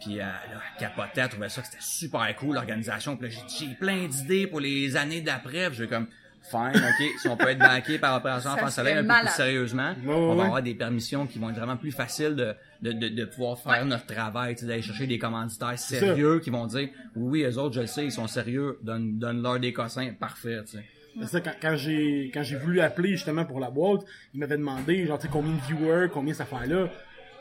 Puis 0.00 0.16
euh, 0.20 0.24
là, 0.24 0.32
elle 0.74 0.80
capotait, 0.80 1.20
elle 1.22 1.28
trouvait 1.30 1.48
ça 1.48 1.62
que 1.62 1.68
c'était 1.68 1.82
super 1.82 2.36
cool 2.36 2.54
l'organisation. 2.54 3.16
Puis 3.16 3.28
là, 3.30 3.34
j'ai 3.58 3.74
plein 3.74 4.06
d'idées 4.06 4.46
pour 4.46 4.60
les 4.60 4.96
années 4.96 5.22
d'après. 5.22 5.68
Puis 5.68 5.78
j'ai 5.78 5.86
comme 5.88 6.06
fine, 6.42 6.70
ok, 6.76 7.06
si 7.18 7.28
on 7.28 7.36
peut 7.36 7.48
être 7.48 7.58
backé 7.58 7.98
par 7.98 8.16
Opération 8.18 8.50
Enfant 8.50 8.68
Soleil 8.68 8.94
un 8.94 9.02
peu 9.04 9.08
plus 9.26 9.32
sérieusement, 9.34 9.94
on 10.06 10.34
va 10.36 10.44
avoir 10.44 10.62
des 10.62 10.74
permissions 10.74 11.26
qui 11.26 11.38
vont 11.38 11.48
être 11.50 11.56
vraiment 11.56 11.76
plus 11.78 11.90
faciles 11.92 12.36
de, 12.36 12.54
de, 12.82 12.92
de, 12.92 13.08
de 13.08 13.24
pouvoir 13.24 13.58
faire 13.58 13.72
Ouais. 13.72 13.84
notre 13.84 14.06
travail, 14.06 14.54
tu 14.54 14.60
sais, 14.60 14.66
d'aller 14.66 14.82
chercher 14.82 15.06
des 15.08 15.18
commanditaires 15.18 15.78
sérieux 15.78 16.38
qui 16.40 16.50
vont 16.50 16.66
dire 16.66 16.88
oui, 17.16 17.42
oui, 17.42 17.50
eux 17.50 17.58
autres, 17.58 17.74
je 17.74 17.80
le 17.80 17.86
sais, 17.88 18.04
ils 18.04 18.12
sont 18.12 18.28
sérieux, 18.28 18.78
donne, 18.82 19.18
donne-leur 19.18 19.58
des 19.58 19.72
cossins, 19.72 20.12
parfait, 20.12 20.60
tu 20.66 20.76
sais. 20.76 20.84
C'est 21.22 21.28
ça, 21.28 21.40
quand, 21.40 21.52
quand 21.60 21.76
j'ai, 21.76 22.30
quand 22.34 22.42
j'ai 22.42 22.56
voulu 22.56 22.80
appeler 22.80 23.10
justement 23.10 23.44
pour 23.44 23.60
la 23.60 23.70
boîte, 23.70 24.02
ils 24.34 24.40
m'avaient 24.40 24.56
demandé, 24.58 25.06
genre, 25.06 25.18
tu 25.18 25.26
sais, 25.26 25.32
combien 25.32 25.52
de 25.52 25.60
viewers, 25.62 26.08
combien 26.12 26.32
cette 26.34 26.42
affaire-là. 26.52 26.88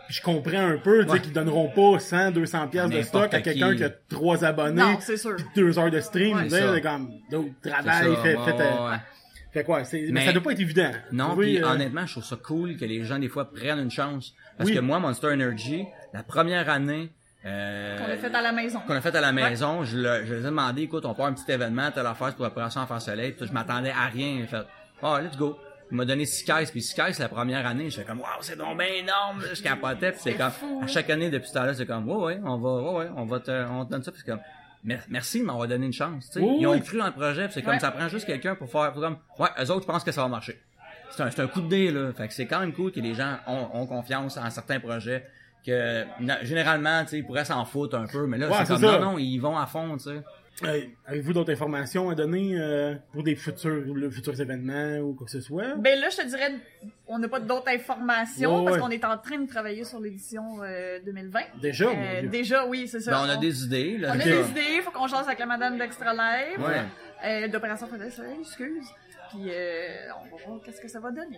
Puis 0.07 0.16
je 0.18 0.22
comprends 0.22 0.60
un 0.68 0.77
peu, 0.77 1.00
tu 1.01 1.07
sais, 1.07 1.12
Ouais. 1.13 1.19
qu'ils 1.19 1.33
donneront 1.33 1.68
pas 1.69 2.00
100, 2.00 2.31
200 2.31 2.68
pièces 2.68 2.89
de 2.89 3.01
stock 3.01 3.33
à 3.33 3.42
quelqu'un 3.42 3.72
qui. 3.72 3.77
qui 3.77 3.83
a 3.83 3.89
trois 4.10 4.44
abonnés. 4.45 4.81
Non, 4.81 4.98
c'est 5.00 5.18
sûr. 5.18 5.36
puis 5.36 5.45
deux 5.56 5.77
heures 5.80 5.89
de 5.92 6.00
stream, 6.00 6.38
Ouais. 6.38 6.50
C'est 6.50 6.60
ça. 6.62 6.74
c'est 6.75 6.81
comme, 6.81 7.10
d'autres 7.31 7.50
C'est 7.63 7.69
travail, 7.72 8.13
ça, 8.16 8.22
fait, 8.22 8.36
ouais, 8.36 8.45
fait, 8.45 8.62
euh, 8.62 8.95
fait 9.51 9.63
quoi, 9.63 9.83
c'est, 9.83 10.01
mais, 10.04 10.12
Mais- 10.12 10.25
ça 10.27 10.33
doit 10.33 10.44
pas 10.44 10.51
être 10.51 10.60
évident. 10.60 10.92
Non, 11.12 11.36
puis 11.36 11.62
euh, 11.62 11.68
honnêtement, 11.68 12.06
je 12.06 12.12
trouve 12.13 12.24
ça 12.25 12.36
cool 12.36 12.77
que 12.77 12.86
les 12.86 13.04
gens 13.04 13.18
des 13.19 13.30
fois 13.30 13.51
prennent 13.51 13.80
une 13.80 13.89
chance. 13.92 14.33
Parce 14.57 14.69
Oui. 14.69 14.75
que 14.75 14.81
moi, 14.81 15.00
Monster 15.00 15.27
Energy, 15.33 15.86
la 16.13 16.22
première 16.24 16.69
année 16.69 17.10
euh, 17.45 17.97
Qu'on 17.97 18.12
a 18.12 18.18
fait 18.18 18.36
à 18.36 18.42
la 18.42 18.51
maison. 18.51 18.80
qu'on 18.88 18.94
a 18.95 19.01
fait 19.01 19.15
à 19.15 19.21
la 19.21 19.31
maison, 19.31 19.83
je, 19.83 19.97
le- 19.97 20.25
je 20.25 20.33
les 20.33 20.39
ai 20.42 20.45
demandé, 20.45 20.83
écoute, 20.83 21.06
on 21.06 21.13
part 21.13 21.27
un 21.27 21.33
petit 21.33 21.51
événement, 21.51 21.92
telle 21.92 22.06
affaire 22.07 22.27
c'est 22.30 22.36
pour 22.36 22.45
l'opération 22.45 22.81
Enfant 22.81 23.00
Soleil, 23.00 23.33
puis 23.33 23.45
je 23.47 23.53
m'attendais 23.53 23.92
à 23.92 24.06
rien. 24.07 24.38
J'ai 24.42 24.47
fait, 24.47 24.65
oh, 25.03 25.18
let's 25.21 25.38
go. 25.38 25.57
Il 25.92 25.97
m'a 25.97 26.06
donné 26.06 26.25
6 26.25 26.44
caisses, 26.45 26.71
puis 26.71 26.81
6 26.81 26.95
caisses 26.95 27.19
la 27.19 27.30
première 27.30 27.65
année, 27.68 27.92
j'étais 27.92 28.06
comme, 28.07 28.19
waouh, 28.19 28.30
c'est 28.42 28.57
donc 28.57 28.80
bien 28.80 28.88
énorme, 28.88 29.44
je 29.53 29.62
capotais, 29.62 30.12
puis 30.13 30.21
c'est 30.24 30.33
comme, 30.33 30.50
fou, 30.50 30.80
à 30.81 30.83
hein. 30.83 30.88
chaque 30.88 31.09
année 31.12 31.30
depuis 31.30 31.47
ce 31.47 31.53
temps-là, 31.53 31.75
c'est 31.75 31.86
comme, 31.86 32.09
ouais, 32.09 32.15
ouais, 32.25 32.39
on 32.44 32.57
va, 32.57 32.69
ouais, 32.81 32.97
ouais, 33.06 33.09
on 33.15 33.25
va 33.25 33.39
te, 33.39 33.51
on 33.69 33.86
te 33.86 33.91
donne 33.91 34.01
ça, 34.01 34.12
puis 34.12 34.21
c'est 34.25 34.31
comme, 34.31 34.41
mer- 34.83 35.03
merci 35.09 35.39
de 35.41 35.45
m'avoir 35.45 35.68
donné 35.68 35.86
une 35.86 35.94
chance, 35.94 36.31
Ils 36.38 36.65
ont 36.65 36.80
cru 36.80 36.98
dans 36.98 37.06
le 37.06 37.12
projet, 37.12 37.44
puis 37.45 37.53
c'est 37.53 37.62
comme, 37.62 37.74
Ouais. 37.75 37.80
ça 37.80 37.91
prend 37.91 38.07
juste 38.09 38.25
quelqu'un 38.25 38.56
pour 38.56 38.68
faire, 38.71 38.91
pour 38.94 39.01
comme, 39.03 39.18
ouais, 39.38 39.50
eux 39.63 39.69
autres, 39.69 39.83
je 39.83 39.88
pense 39.88 40.03
que 40.03 40.12
ça 40.12 40.24
va 40.24 40.27
marcher. 40.27 40.59
C'est 41.12 41.21
un, 41.21 41.44
un 41.44 41.48
coup 41.48 41.62
de 41.62 41.68
dé, 41.69 41.91
là. 41.91 42.12
Fait 42.13 42.27
que 42.27 42.33
c'est 42.33 42.48
quand 42.48 42.59
même 42.62 42.74
cool 42.74 42.91
que 42.91 43.00
les 43.00 43.13
gens 43.13 43.38
ont, 43.45 43.69
ont 43.74 43.86
confiance 43.86 44.38
en 44.38 44.50
certains 44.50 44.80
projets 44.80 45.24
que 45.65 46.03
na- 46.19 46.44
généralement, 46.44 47.03
tu 47.03 47.09
sais, 47.12 47.17
ils 47.19 47.25
pourraient 47.25 47.45
s'en 47.45 47.65
foutre 47.65 47.95
un 47.97 48.07
peu, 48.07 48.27
mais 48.27 48.38
là, 48.38 48.50
Ouais, 48.50 48.56
c'est 48.62 48.67
comme 48.73 48.81
ça. 48.81 49.00
non, 49.00 49.12
non, 49.13 49.17
ils 49.17 49.39
vont 49.39 49.57
à 49.57 49.65
fond, 49.65 49.97
tu 49.97 50.03
sais. 50.06 50.21
euh, 50.63 50.81
avez-vous 51.06 51.33
d'autres 51.33 51.51
informations 51.51 52.09
à 52.09 52.15
donner 52.15 52.57
euh, 52.57 52.95
pour 53.12 53.23
des 53.23 53.35
futurs, 53.35 53.94
le- 53.94 54.09
futurs 54.09 54.39
événements 54.39 55.00
ou 55.00 55.13
quoi 55.13 55.25
que 55.25 55.31
ce 55.31 55.41
soit? 55.41 55.75
Ben 55.75 56.00
là, 56.00 56.07
je 56.09 56.15
te 56.17 56.25
dirais, 56.27 56.53
on 57.07 57.19
n'a 57.19 57.27
pas 57.27 57.41
d'autres 57.41 57.67
informations 57.69 58.59
Ouais, 58.59 58.63
parce 58.63 58.77
ouais. 58.77 58.81
qu'on 58.81 58.89
est 58.89 59.03
en 59.03 59.17
train 59.17 59.38
de 59.39 59.47
travailler 59.50 59.83
sur 59.83 60.00
l'édition 60.00 60.63
euh, 60.63 61.00
2020. 61.06 61.39
Déjà, 61.62 61.88
Euh, 61.89 61.94
mon 61.94 62.19
Dieu. 62.21 62.29
déjà, 62.29 62.65
oui, 62.67 62.88
c'est 62.88 63.01
ça. 63.01 63.12
Ben, 63.12 63.21
on 63.25 63.29
a 63.29 63.35
des 63.38 63.65
idées, 63.65 63.97
là. 63.97 64.12
on 64.15 64.19
a 64.19 64.23
des 64.23 64.50
idées, 64.50 64.81
faut 64.81 64.91
qu'on 64.91 65.07
change 65.07 65.25
avec 65.25 65.39
la 65.39 65.45
madame 65.45 65.77
d'Extra 65.77 66.13
Live, 66.13 66.59
Ouais. 66.63 66.83
euh, 67.25 67.47
d'Opération 67.50 67.88
Soleil, 67.89 68.38
excuse. 68.39 68.85
Puis 69.31 69.50
euh, 69.50 70.07
on 70.21 70.38
va 70.38 70.44
voir 70.45 70.59
qu'est-ce 70.63 70.79
que 70.79 70.88
ça 70.88 71.00
va 71.01 71.12
donner. 71.12 71.38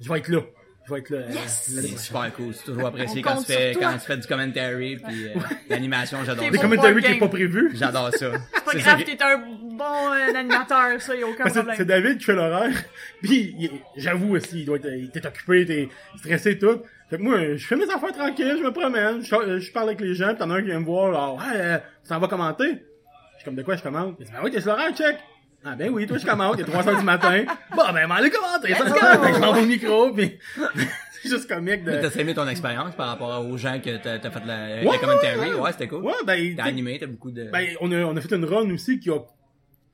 Je 0.00 0.08
vais 0.12 0.18
être 0.18 0.28
là. 0.28 0.40
Je 0.88 0.94
vais 0.94 1.00
être 1.00 1.10
là. 1.10 1.18
euh, 1.18 1.32
Yes! 1.32 1.68
l'année 1.74 1.88
C'est 1.96 1.98
super 1.98 2.32
cool. 2.34 2.54
C'est 2.54 2.64
toujours 2.64 2.86
apprécié 2.86 3.20
On 3.24 3.28
quand 3.30 3.36
tu 3.42 3.52
fais, 3.52 3.74
quand 3.78 3.92
tu 3.92 3.98
fais 4.00 4.16
du 4.16 4.26
commentary 4.26 4.96
puis 4.96 5.28
euh, 5.28 5.34
l'animation, 5.68 6.18
j'adore 6.24 6.44
T'es 6.44 6.50
Des 6.50 6.56
ça. 6.58 6.66
bon. 6.66 6.70
commentaires 6.76 7.02
qui 7.02 7.10
n'est 7.12 7.18
pas 7.18 7.28
prévu. 7.28 7.70
J'adore 7.74 8.10
ça. 8.14 8.32
C'est 8.54 8.64
pas 8.64 8.70
C'est 8.72 8.78
grave, 8.78 9.04
t'es 9.04 9.22
un 9.22 9.38
bon 9.38 9.84
euh, 10.12 10.34
animateur, 10.34 11.00
ça, 11.00 11.14
y 11.14 11.22
a 11.22 11.26
aucun 11.26 11.44
problème. 11.44 11.74
c'est 11.76 11.84
David 11.84 12.18
qui 12.18 12.24
fait 12.24 12.34
l'horaire. 12.34 12.72
Puis 13.22 13.54
il- 13.58 13.70
j'avoue 13.96 14.36
aussi, 14.36 14.60
il 14.60 14.64
doit 14.64 14.76
être, 14.78 14.88
il 14.88 15.10
est 15.14 15.26
occupé, 15.26 15.66
t'es 15.66 15.88
stressé 16.16 16.50
et 16.52 16.58
tout. 16.58 16.80
Fait 17.10 17.16
que 17.18 17.22
moi, 17.22 17.56
je 17.56 17.66
fais 17.66 17.76
mes 17.76 17.84
affaires 17.90 18.12
tranquilles, 18.12 18.56
je 18.58 18.62
me 18.64 18.72
promène, 18.72 19.22
je, 19.22 19.58
je 19.60 19.72
parle 19.72 19.88
avec 19.88 20.00
les 20.00 20.14
gens, 20.14 20.28
pis 20.34 20.38
t'en 20.40 20.50
as 20.50 20.54
un 20.56 20.60
qui 20.60 20.66
vient 20.66 20.80
me 20.80 20.84
voir, 20.84 21.12
genre, 21.12 21.36
ouais, 21.36 21.42
euh, 21.56 21.78
tu 22.02 22.08
t'en 22.10 22.18
vas 22.18 22.28
commenter? 22.28 22.64
Je 22.66 23.36
suis 23.36 23.44
comme, 23.44 23.54
de 23.56 23.62
quoi 23.62 23.76
je 23.76 23.82
commente? 23.82 24.16
Il 24.20 24.26
dit, 24.26 24.32
ben 24.32 24.38
oui, 24.44 24.50
t'es 24.50 24.60
sur 24.60 24.70
l'horaire, 24.72 24.94
check. 24.94 25.16
Ah 25.64 25.74
ben 25.74 25.90
oui, 25.90 26.06
toi 26.06 26.18
je 26.18 26.24
commente, 26.26 26.54
il 26.58 26.62
est 26.62 26.64
3 26.64 26.88
heures 26.88 26.98
du 26.98 27.04
matin. 27.04 27.44
Bon, 27.74 27.82
ben, 27.92 28.06
m'en 28.06 28.14
aller 28.14 28.30
commenter, 28.30 28.74
ça 28.74 28.84
je 28.86 29.38
m'en 29.40 29.52
vais 29.52 29.60
au 29.62 29.66
micro, 29.66 30.12
pis 30.12 30.38
c'est 31.22 31.28
juste 31.30 31.48
comique 31.48 31.82
de... 31.84 31.90
Mais 31.90 32.00
T'as 32.00 32.20
aimé 32.20 32.32
ton 32.34 32.46
expérience 32.48 32.94
par 32.94 33.08
rapport 33.08 33.44
aux 33.44 33.56
gens 33.58 33.80
que 33.80 33.96
t'as 33.96 34.18
t'as 34.20 34.30
fait 34.30 34.40
le, 34.46 34.88
Ouais, 34.88 34.98
commentary? 34.98 35.50
ouais. 35.52 35.54
Ouais, 35.60 35.72
c'était 35.72 35.88
cool. 35.88 36.04
Ouais, 36.04 36.12
ben, 36.24 36.54
T'as 36.56 36.64
animé, 36.64 36.98
t'as 37.00 37.06
beaucoup 37.06 37.32
de... 37.32 37.50
ben, 37.50 37.66
on 37.80 37.90
a, 37.90 37.96
on 38.04 38.16
a 38.16 38.20
fait 38.20 38.32
une 38.34 38.44
run 38.44 38.70
aussi 38.70 39.00
qui 39.00 39.10
a 39.10 39.18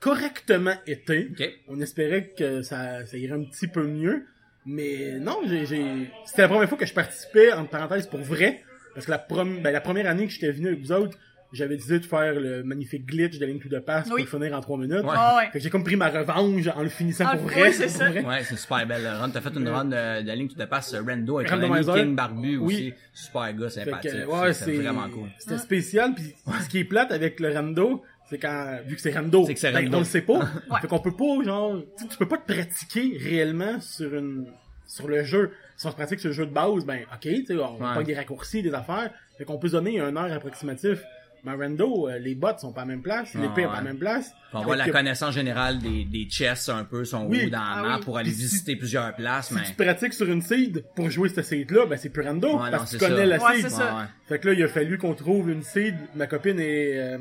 correctement 0.00 0.74
été. 0.86 1.28
ok. 1.32 1.50
On 1.68 1.80
espérait 1.80 2.32
que 2.36 2.62
ça, 2.62 3.06
ça 3.06 3.16
irait 3.16 3.34
un 3.34 3.44
petit 3.44 3.66
peu 3.68 3.84
mieux. 3.84 4.26
Mais 4.66 5.18
non, 5.18 5.38
j'ai, 5.46 5.66
j'ai... 5.66 6.10
c'était 6.26 6.42
la 6.42 6.48
première 6.48 6.68
fois 6.68 6.78
que 6.78 6.86
je 6.86 6.94
participais, 6.94 7.52
entre 7.52 7.70
parenthèses, 7.70 8.06
pour 8.06 8.20
vrai. 8.20 8.62
Parce 8.94 9.06
que 9.06 9.10
la, 9.10 9.18
prom... 9.18 9.62
ben, 9.62 9.70
la 9.72 9.80
première 9.80 10.06
année 10.08 10.26
que 10.26 10.32
j'étais 10.32 10.50
venu 10.52 10.68
avec 10.68 10.80
vous 10.80 10.92
autres, 10.92 11.16
j'avais 11.54 11.76
décidé 11.76 11.98
de 12.00 12.04
faire 12.04 12.34
le 12.34 12.62
magnifique 12.64 13.06
glitch 13.06 13.38
de 13.38 13.46
Link 13.46 13.62
to 13.62 13.68
the 13.68 13.80
Past 13.80 14.06
Oui. 14.12 14.24
pour 14.24 14.38
le 14.38 14.44
finir 14.44 14.58
en 14.58 14.60
3 14.60 14.78
minutes. 14.78 15.04
Ouais. 15.04 15.10
Ah 15.14 15.36
ouais. 15.36 15.44
Fait 15.52 15.58
que 15.58 15.64
j'ai 15.64 15.70
comme 15.70 15.84
pris 15.84 15.96
ma 15.96 16.08
revanche 16.10 16.66
en 16.74 16.82
le 16.82 16.88
finissant 16.88 17.24
Ah, 17.28 17.36
pour 17.36 17.46
oui, 17.46 17.54
vrai. 17.54 17.72
c'est 17.72 17.88
ça. 17.88 18.10
vrai. 18.10 18.24
Ouais, 18.24 18.42
c'est 18.44 18.56
super 18.56 18.86
belle 18.86 19.06
run. 19.06 19.30
T'as 19.30 19.40
fait 19.40 19.54
une 19.56 19.68
run 19.68 19.84
de, 19.86 20.22
de 20.22 20.26
la 20.26 20.34
ligne 20.34 20.48
qui 20.48 20.56
te 20.56 20.64
passe 20.64 20.94
Rendo 20.94 21.38
avec 21.38 21.50
ami. 21.52 21.84
King 21.84 22.14
Barbu 22.16 22.56
Oui. 22.58 22.74
aussi. 22.74 22.94
Super 23.12 23.54
gars, 23.54 23.70
sympathique. 23.70 24.10
que, 24.12 24.26
ouais, 24.26 24.52
c'est 24.52 24.72
vraiment 24.76 25.08
cool. 25.08 25.28
C'était 25.38 25.58
spécial. 25.58 26.14
Puis 26.14 26.34
ce 26.62 26.68
qui 26.68 26.78
est 26.78 26.84
plate 26.84 27.12
avec 27.12 27.40
le 27.40 27.52
rando, 27.52 28.02
c'est 28.28 28.38
quand 28.38 28.78
vu 28.86 28.96
que 28.96 29.00
c'est 29.00 29.12
rando, 29.12 29.44
C'est 29.46 29.54
que 29.54 29.60
c'est 29.60 29.70
rando. 29.70 29.96
on 29.96 30.00
le 30.00 30.04
sait 30.04 30.22
pas. 30.22 30.32
Ouais. 30.70 30.80
Fait 30.80 30.86
qu'on 30.88 30.98
peut 30.98 31.14
pas 31.14 31.44
genre, 31.44 31.76
tu 31.96 32.02
sais, 32.04 32.08
tu 32.10 32.16
peux 32.16 32.26
pas 32.28 32.38
te 32.38 32.52
pratiquer 32.52 33.16
réellement 33.20 33.80
sur 33.80 34.14
une 34.14 34.46
sur 34.86 35.08
le 35.08 35.24
jeu. 35.24 35.50
Si 35.76 35.86
on 35.86 35.90
se 35.90 35.96
pratique 35.96 36.20
sur 36.20 36.28
le 36.28 36.34
jeu 36.34 36.46
de 36.46 36.52
base, 36.52 36.84
ben 36.86 37.00
ok, 37.12 37.20
tu 37.20 37.46
sais, 37.46 37.54
on 37.56 37.74
Ouais. 37.74 37.94
pas 37.94 38.02
des 38.02 38.14
raccourcis, 38.14 38.62
des 38.62 38.72
affaires. 38.74 39.10
Fait 39.38 39.44
qu'on 39.44 39.58
peut 39.58 39.66
se 39.68 39.72
donner 39.72 39.98
un 40.00 40.14
heure 40.16 40.32
approximatif 40.32 41.00
Mais 41.44 41.52
Rando, 41.52 42.08
euh, 42.08 42.18
les 42.18 42.34
bottes 42.34 42.60
sont 42.60 42.72
pas 42.72 42.82
à 42.82 42.84
la 42.84 42.92
même 42.92 43.02
place, 43.02 43.32
Ah, 43.34 43.38
l'épée 43.38 43.62
est 43.62 43.66
pas 43.66 43.72
à 43.72 43.76
la 43.76 43.82
même 43.82 43.98
place. 43.98 44.32
On 44.54 44.62
voit 44.62 44.76
la 44.76 44.84
Fait 44.84 44.90
que 44.90 44.96
connaissance 44.96 45.34
générale 45.34 45.78
des, 45.78 46.04
des 46.04 46.24
chests 46.24 46.70
un 46.70 46.84
peu, 46.84 47.04
sont 47.04 47.26
Oui. 47.26 47.46
où 47.46 47.50
dans 47.50 47.58
la 47.58 47.64
Ah 47.74 47.82
map 47.82 47.96
oui. 47.98 48.04
pour 48.04 48.16
aller 48.18 48.30
si- 48.30 48.42
visiter 48.42 48.76
plusieurs 48.76 49.14
places, 49.14 49.48
Si 49.48 49.54
mais... 49.54 49.62
tu 49.64 49.74
pratiques 49.74 50.14
sur 50.14 50.26
une 50.30 50.40
seed 50.40 50.84
pour 50.96 51.10
jouer 51.10 51.28
cette 51.28 51.44
seed-là, 51.44 51.84
ben 51.86 51.96
c'est 51.98 52.08
plus 52.08 52.22
Rando, 52.26 52.48
Ouais, 52.48 52.70
non, 52.70 52.78
parce 52.78 52.92
que 52.92 52.96
tu 52.96 53.04
connais 53.04 53.16
ça. 53.18 53.26
la 53.26 53.42
Ouais, 53.44 53.56
seed. 53.60 53.68
ça. 53.68 53.94
Ouais. 53.96 54.04
Fait 54.26 54.38
que 54.38 54.48
là, 54.48 54.54
il 54.54 54.62
a 54.62 54.68
fallu 54.68 54.96
qu'on 54.98 55.14
trouve 55.14 55.50
une 55.50 55.62
seed. 55.62 55.94
Ma 56.14 56.26
copine 56.26 56.58
est 56.58 56.98
euh, 56.98 57.18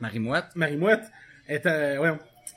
Marie-Mouette. 0.00 0.46
Marie-Mouette, 0.56 1.04
est, 1.48 1.66
euh, 1.66 1.98
ouais, 1.98 2.12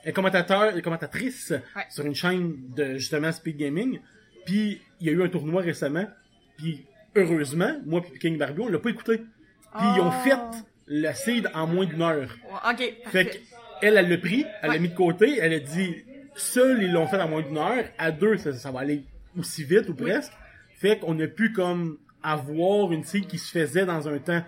est 0.05 0.13
commentateur, 0.13 0.75
est 0.75 0.81
commentatrice 0.81 1.51
Ouais. 1.75 1.83
sur 1.89 2.05
une 2.05 2.15
chaîne 2.15 2.55
de 2.75 2.95
justement 2.97 3.31
Speed 3.31 3.57
Gaming. 3.57 3.99
Puis 4.45 4.81
il 4.99 5.07
y 5.07 5.09
a 5.09 5.13
eu 5.13 5.21
un 5.23 5.29
tournoi 5.29 5.61
récemment. 5.61 6.07
Puis 6.57 6.85
heureusement, 7.15 7.77
moi 7.85 8.01
puis 8.01 8.17
King 8.19 8.37
Barbie, 8.37 8.61
on 8.61 8.67
l'a 8.67 8.79
pas 8.79 8.89
écouté. 8.89 9.17
Puis 9.17 9.87
ils 9.95 10.01
ont 10.01 10.09
Oh. 10.09 10.23
fait 10.23 10.39
la 10.87 11.13
seed 11.13 11.49
en 11.53 11.67
moins 11.67 11.85
d'une 11.85 12.01
heure. 12.01 12.29
Ok, 12.69 12.77
Fait 12.77 12.93
parfait. 13.03 13.25
que 13.25 13.37
elle, 13.81 13.97
elle 13.97 14.09
l'a 14.09 14.17
pris, 14.17 14.45
elle 14.61 14.71
l'a 14.71 14.79
mis 14.79 14.89
de 14.89 14.95
côté, 14.95 15.37
elle 15.41 15.53
a 15.53 15.59
dit 15.59 15.95
seul 16.35 16.81
ils 16.83 16.91
l'ont 16.91 17.07
fait 17.07 17.19
en 17.21 17.27
moins 17.27 17.41
d'une 17.41 17.57
heure, 17.57 17.83
à 17.97 18.11
deux 18.11 18.37
ça, 18.37 18.53
ça 18.53 18.71
va 18.71 18.79
aller 18.81 19.03
aussi 19.37 19.63
vite 19.63 19.89
ou 19.89 19.93
presque. 19.95 20.31
Fait 20.77 20.97
qu'on 20.99 21.19
a 21.19 21.27
pu 21.27 21.51
comme 21.51 21.97
avoir 22.21 22.91
une 22.91 23.03
seed 23.03 23.27
qui 23.27 23.37
se 23.37 23.51
faisait 23.51 23.85
dans 23.85 24.07
un 24.07 24.17
temps. 24.19 24.43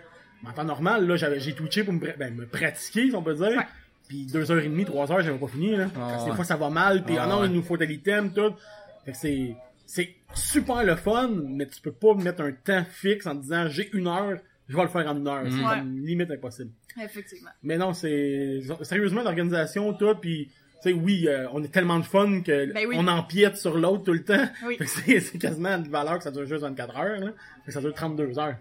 En 0.48 0.52
temps 0.52 0.64
normal, 0.64 1.08
là, 1.08 1.16
j'avais, 1.16 1.40
j'ai 1.40 1.54
twitché 1.54 1.84
pour 1.84 1.94
me, 1.94 2.00
pra- 2.00 2.18
ben, 2.18 2.34
me 2.36 2.46
pratiquer, 2.46 3.10
si 3.10 3.16
on 3.16 3.24
peut 3.24 3.34
dire. 3.34 3.48
Ouais. 3.58 3.66
Puis 4.08 4.28
deux 4.28 4.52
heures 4.52 4.60
et 4.60 4.68
demie, 4.68 4.86
trois 4.86 5.12
heures, 5.12 5.22
j'avais 5.22 5.40
pas 5.40 5.48
fini, 5.48 5.76
là. 5.76 5.88
Ah, 5.96 6.00
Parce 6.12 6.24
que 6.26 6.30
des 6.30 6.36
fois, 6.36 6.46
ça 6.46 6.56
va 6.56 6.70
mal, 6.70 7.04
puis 7.04 7.16
Ah, 7.18 7.24
ah 7.24 7.28
non, 7.28 7.42
ouais. 7.42 7.48
il 7.48 7.54
nous 7.54 7.64
faut 7.64 7.78
tel 7.78 7.90
item, 7.90 8.32
tout. 8.32 8.54
Fait 9.06 9.12
que 9.14 9.18
c'est, 9.18 9.56
c'est 9.88 10.14
super 10.36 10.84
le 10.84 10.96
fun, 10.96 11.30
mais 11.48 11.66
tu 11.66 11.82
peux 11.82 11.92
pas 11.94 12.14
mettre 12.14 12.42
un 12.42 12.52
temps 12.52 12.84
fixe 12.92 13.26
en 13.26 13.34
disant, 13.36 13.68
j'ai 13.70 13.90
une 13.94 14.08
heure, 14.08 14.38
je 14.68 14.76
vais 14.76 14.82
le 14.84 14.90
faire 14.90 15.08
en 15.08 15.16
une 15.18 15.28
heure. 15.28 15.44
C'est 15.50 15.62
comme 15.62 15.98
limite 16.06 16.32
impossible. 16.32 16.72
Effectivement. 17.02 17.52
Mais 17.64 17.78
non, 17.78 17.94
c'est 17.94 18.62
sérieusement 18.84 19.24
l'organisation, 19.24 19.94
toi, 19.94 20.20
puis 20.20 20.50
tu 20.82 20.92
sais, 20.92 20.94
oui, 20.94 21.28
euh, 21.28 21.48
on 21.54 21.64
est 21.64 21.68
tellement 21.72 21.98
de 22.00 22.06
fun 22.06 22.42
que 22.42 22.72
Ben 22.74 22.86
oui. 22.88 22.96
on 23.00 23.08
empiète 23.08 23.58
sur 23.58 23.78
l'autre 23.78 24.04
tout 24.04 24.14
le 24.14 24.24
temps. 24.24 24.46
Oui. 24.66 24.78
Fait 24.80 25.14
que 25.16 25.20
c'est 25.20 25.38
quasiment 25.40 25.78
de 25.80 25.88
valeur 25.90 26.18
que 26.18 26.24
ça 26.24 26.32
dure 26.32 26.46
juste 26.46 26.62
24 26.62 26.98
heures, 26.98 27.20
là. 27.20 27.28
Fait 27.28 27.68
que 27.68 27.72
ça 27.72 27.82
dure 27.82 27.94
32 27.94 28.38
heures. 28.40 28.58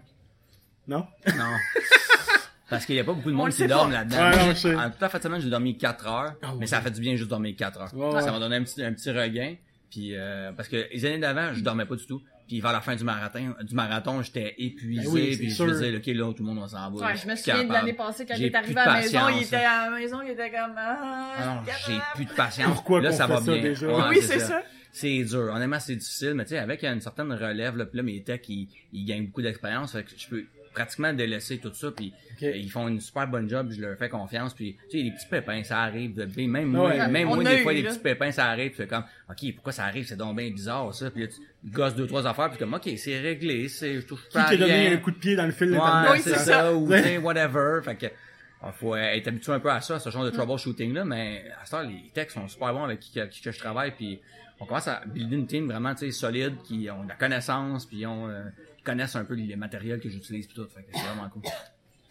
Non? 0.87 1.05
Non. 1.37 1.43
Parce 2.69 2.85
qu'il 2.87 2.95
y 2.95 2.99
a 2.99 3.03
pas 3.03 3.13
beaucoup 3.13 3.29
de 3.29 3.35
On 3.35 3.37
monde 3.37 3.49
qui 3.51 3.57
sait 3.57 3.67
dorme 3.67 3.91
pas. 3.91 3.99
là-dedans. 4.03 4.17
Ouais, 4.17 4.37
non, 4.47 4.51
je 4.53 4.57
sais. 4.57 4.75
en 4.75 4.91
fin 4.91 5.17
de 5.19 5.23
semaine, 5.23 5.41
j'ai 5.41 5.49
dormi 5.51 5.77
4 5.77 6.07
heures, 6.07 6.33
Ah, 6.41 6.47
mais 6.53 6.61
ouais. 6.61 6.67
ça 6.67 6.79
a 6.79 6.81
fait 6.81 6.89
du 6.91 6.99
bien 6.99 7.15
juste 7.15 7.29
dormir 7.29 7.55
4 7.55 7.79
heures. 7.81 7.93
Ouais, 7.93 8.19
Ça 8.19 8.25
ouais. 8.25 8.31
m'a 8.31 8.39
donné 8.39 8.55
un 8.55 8.63
petit, 8.63 8.83
un 8.83 8.93
petit 8.93 9.11
regain. 9.11 9.55
Puis 9.91 10.15
euh, 10.15 10.51
parce 10.51 10.67
que 10.67 10.87
les 10.91 11.05
années 11.05 11.19
d'avant, 11.19 11.53
je 11.53 11.61
dormais 11.61 11.85
pas 11.85 11.95
du 11.95 12.05
tout. 12.07 12.21
Puis 12.47 12.61
vers 12.61 12.71
la 12.73 12.81
fin 12.81 12.95
du 12.95 13.03
marathon, 13.03 13.55
du 13.63 13.73
marathon, 13.73 14.21
j'étais 14.21 14.53
épuisé. 14.59 15.03
Ben 15.05 15.11
oui, 15.11 15.35
puis 15.37 15.49
je 15.49 15.55
sûr. 15.55 15.65
me 15.65 15.71
disais, 15.71 15.95
ok, 15.97 16.05
là, 16.07 16.31
tout 16.33 16.43
le 16.43 16.45
monde 16.45 16.59
on 16.63 16.67
s'en 16.67 16.91
va. 16.91 17.07
Ouais, 17.07 17.15
je 17.17 17.27
me 17.27 17.35
souviens 17.35 17.63
de 17.63 17.73
l'année 17.73 17.93
passée 17.93 18.25
quand 18.25 18.35
il 18.35 18.39
J'ai 18.39 18.45
est 18.45 18.49
plus 18.51 18.57
arrivé 18.57 18.73
de 18.75 18.79
à 18.79 18.85
la 18.85 18.93
maison, 19.01 19.11
patience, 19.19 19.31
il 19.41 19.43
était 19.45 19.55
à 19.55 19.89
la 19.89 19.95
maison, 19.97 20.21
il 20.21 20.29
était 20.31 20.51
comme 20.51 20.75
ah, 20.77 21.31
Ah 21.37 21.45
non, 21.45 21.61
je 21.65 21.71
j'ai 21.71 21.97
capable. 21.97 22.15
plus 22.15 22.25
de 22.25 22.33
patience. 22.33 22.73
Pourquoi 22.73 23.01
là, 23.01 23.11
ça 23.11 23.27
fait 23.27 23.33
va 23.33 23.41
ça 23.41 23.51
bien. 23.53 23.61
déjà? 23.63 23.87
Ouais, 23.87 24.03
Oui, 24.09 24.17
c'est 24.21 24.39
ça. 24.39 24.61
C'est 24.91 25.23
dur. 25.23 25.51
Honnêtement, 25.53 25.79
c'est 25.79 25.95
difficile, 25.95 26.35
mais 26.35 26.43
tu 26.45 26.51
sais, 26.51 26.57
avec 26.59 26.83
une 26.83 27.01
certaine 27.01 27.33
relève, 27.33 27.75
là, 27.75 27.85
puis 27.85 27.97
là, 27.97 28.03
mes 28.03 28.21
techs, 28.23 28.47
ils, 28.47 28.69
ils 28.93 29.05
gagnent 29.05 29.25
beaucoup 29.25 29.41
d'expérience, 29.41 29.91
fait 29.91 30.03
que 30.03 30.11
je 30.15 30.27
peux 30.27 30.45
pratiquement 30.75 31.13
délaisser 31.13 31.57
tout 31.57 31.73
ça, 31.73 31.89
puis 31.91 32.13
euh, 32.43 32.51
ils 32.55 32.69
font 32.69 32.87
une 32.87 32.99
super 32.99 33.27
bonne 33.27 33.49
job, 33.49 33.71
je 33.71 33.81
leur 33.81 33.97
fais 33.97 34.09
confiance, 34.09 34.53
puis 34.53 34.77
tu 34.91 34.97
sais, 34.99 35.03
les 35.03 35.11
petits 35.11 35.27
pépins, 35.27 35.63
ça 35.63 35.79
arrive, 35.81 36.13
de, 36.13 36.25
même 36.47 36.67
moi, 36.67 36.89
Ouais, 36.89 37.07
même 37.07 37.27
moi, 37.27 37.43
des 37.43 37.55
eu, 37.55 37.63
fois, 37.63 37.73
les 37.73 37.83
petits 37.83 37.99
pépins, 37.99 38.31
ça 38.31 38.45
arrive, 38.47 38.67
puis 38.71 38.77
c'est 38.77 38.87
comme, 38.87 39.05
ok, 39.29 39.53
pourquoi 39.55 39.71
ça 39.71 39.85
arrive, 39.85 40.05
c'est 40.05 40.17
donc 40.17 40.35
bien 40.37 40.49
bizarre, 40.51 40.93
ça, 40.93 41.09
puis 41.09 41.23
là, 41.23 41.27
tu 41.29 41.69
gosses 41.71 41.95
deux, 41.95 42.05
trois 42.05 42.27
affaires, 42.27 42.49
puis 42.49 42.59
comme, 42.59 42.73
ok, 42.73 42.89
c'est 42.97 43.19
réglé, 43.19 43.67
c'est, 43.69 43.95
je 44.01 44.05
touche 44.05 44.27
pas 44.31 44.41
à 44.43 44.49
t'a 44.49 44.57
donné 44.57 44.73
rien. 44.89 44.93
un 44.93 44.97
coup 44.97 45.11
de 45.11 45.17
pied 45.17 45.35
dans 45.35 45.45
le 45.45 45.51
fil 45.51 45.71
Ouais? 45.71 45.79
Oui, 46.11 46.19
c'est 46.21 46.31
c'est 46.31 46.35
ça, 46.37 46.43
ça. 46.45 46.73
ou 46.73 46.87
Ouais. 46.87 47.01
tu 47.01 47.07
sais, 47.07 47.17
whatever. 47.17 47.79
Fait 47.83 47.95
que, 47.95 48.05
il 48.07 48.71
faut 48.73 48.95
être 48.95 49.27
habitué 49.27 49.51
un 49.53 49.59
peu 49.59 49.69
à 49.71 49.79
ça, 49.81 49.95
à 49.95 49.99
ce 49.99 50.09
genre 50.09 50.23
de 50.25 50.29
troubleshooting 50.31 50.93
là, 50.93 51.05
mais 51.05 51.43
à 51.61 51.65
ce 51.65 51.71
temps, 51.71 51.81
les 51.81 52.09
techs 52.13 52.31
sont 52.31 52.47
super 52.47 52.73
bons 52.73 52.83
avec 52.83 52.99
qui, 52.99 53.11
que- 53.13 53.25
qui 53.27 53.41
que 53.41 53.51
je 53.51 53.59
travaille, 53.59 53.91
puis 53.91 54.19
on 54.59 54.65
commence 54.65 54.87
à 54.87 55.01
builder 55.05 55.35
une 55.35 55.45
team 55.47 55.67
vraiment, 55.67 55.93
tu 55.93 56.05
sais, 56.05 56.11
solide, 56.11 56.55
qui 56.63 56.89
ont 56.89 57.03
de 57.03 57.09
la 57.09 57.15
connaissance, 57.15 57.85
puis 57.85 58.05
ont, 58.07 58.27
euh, 58.29 58.43
connaissent 58.85 59.15
un 59.17 59.25
peu 59.25 59.33
les 59.33 59.55
matériels 59.57 59.99
que 59.99 60.07
j'utilise, 60.09 60.47
tout. 60.47 60.65
Fait 60.67 60.83
que 60.83 60.87
c'est 60.93 61.01
vraiment 61.05 61.27
cool. 61.29 61.41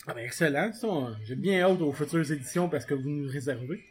Ah 0.07 0.13
ben 0.13 0.25
excellent, 0.27 0.71
ça, 0.75 0.87
j'ai 1.25 1.35
bien 1.35 1.63
hâte 1.63 1.81
aux 1.81 1.93
futures 1.93 2.31
éditions 2.31 2.69
parce 2.69 2.85
que 2.85 2.93
vous 2.93 3.09
nous 3.09 3.29
réservez. 3.31 3.83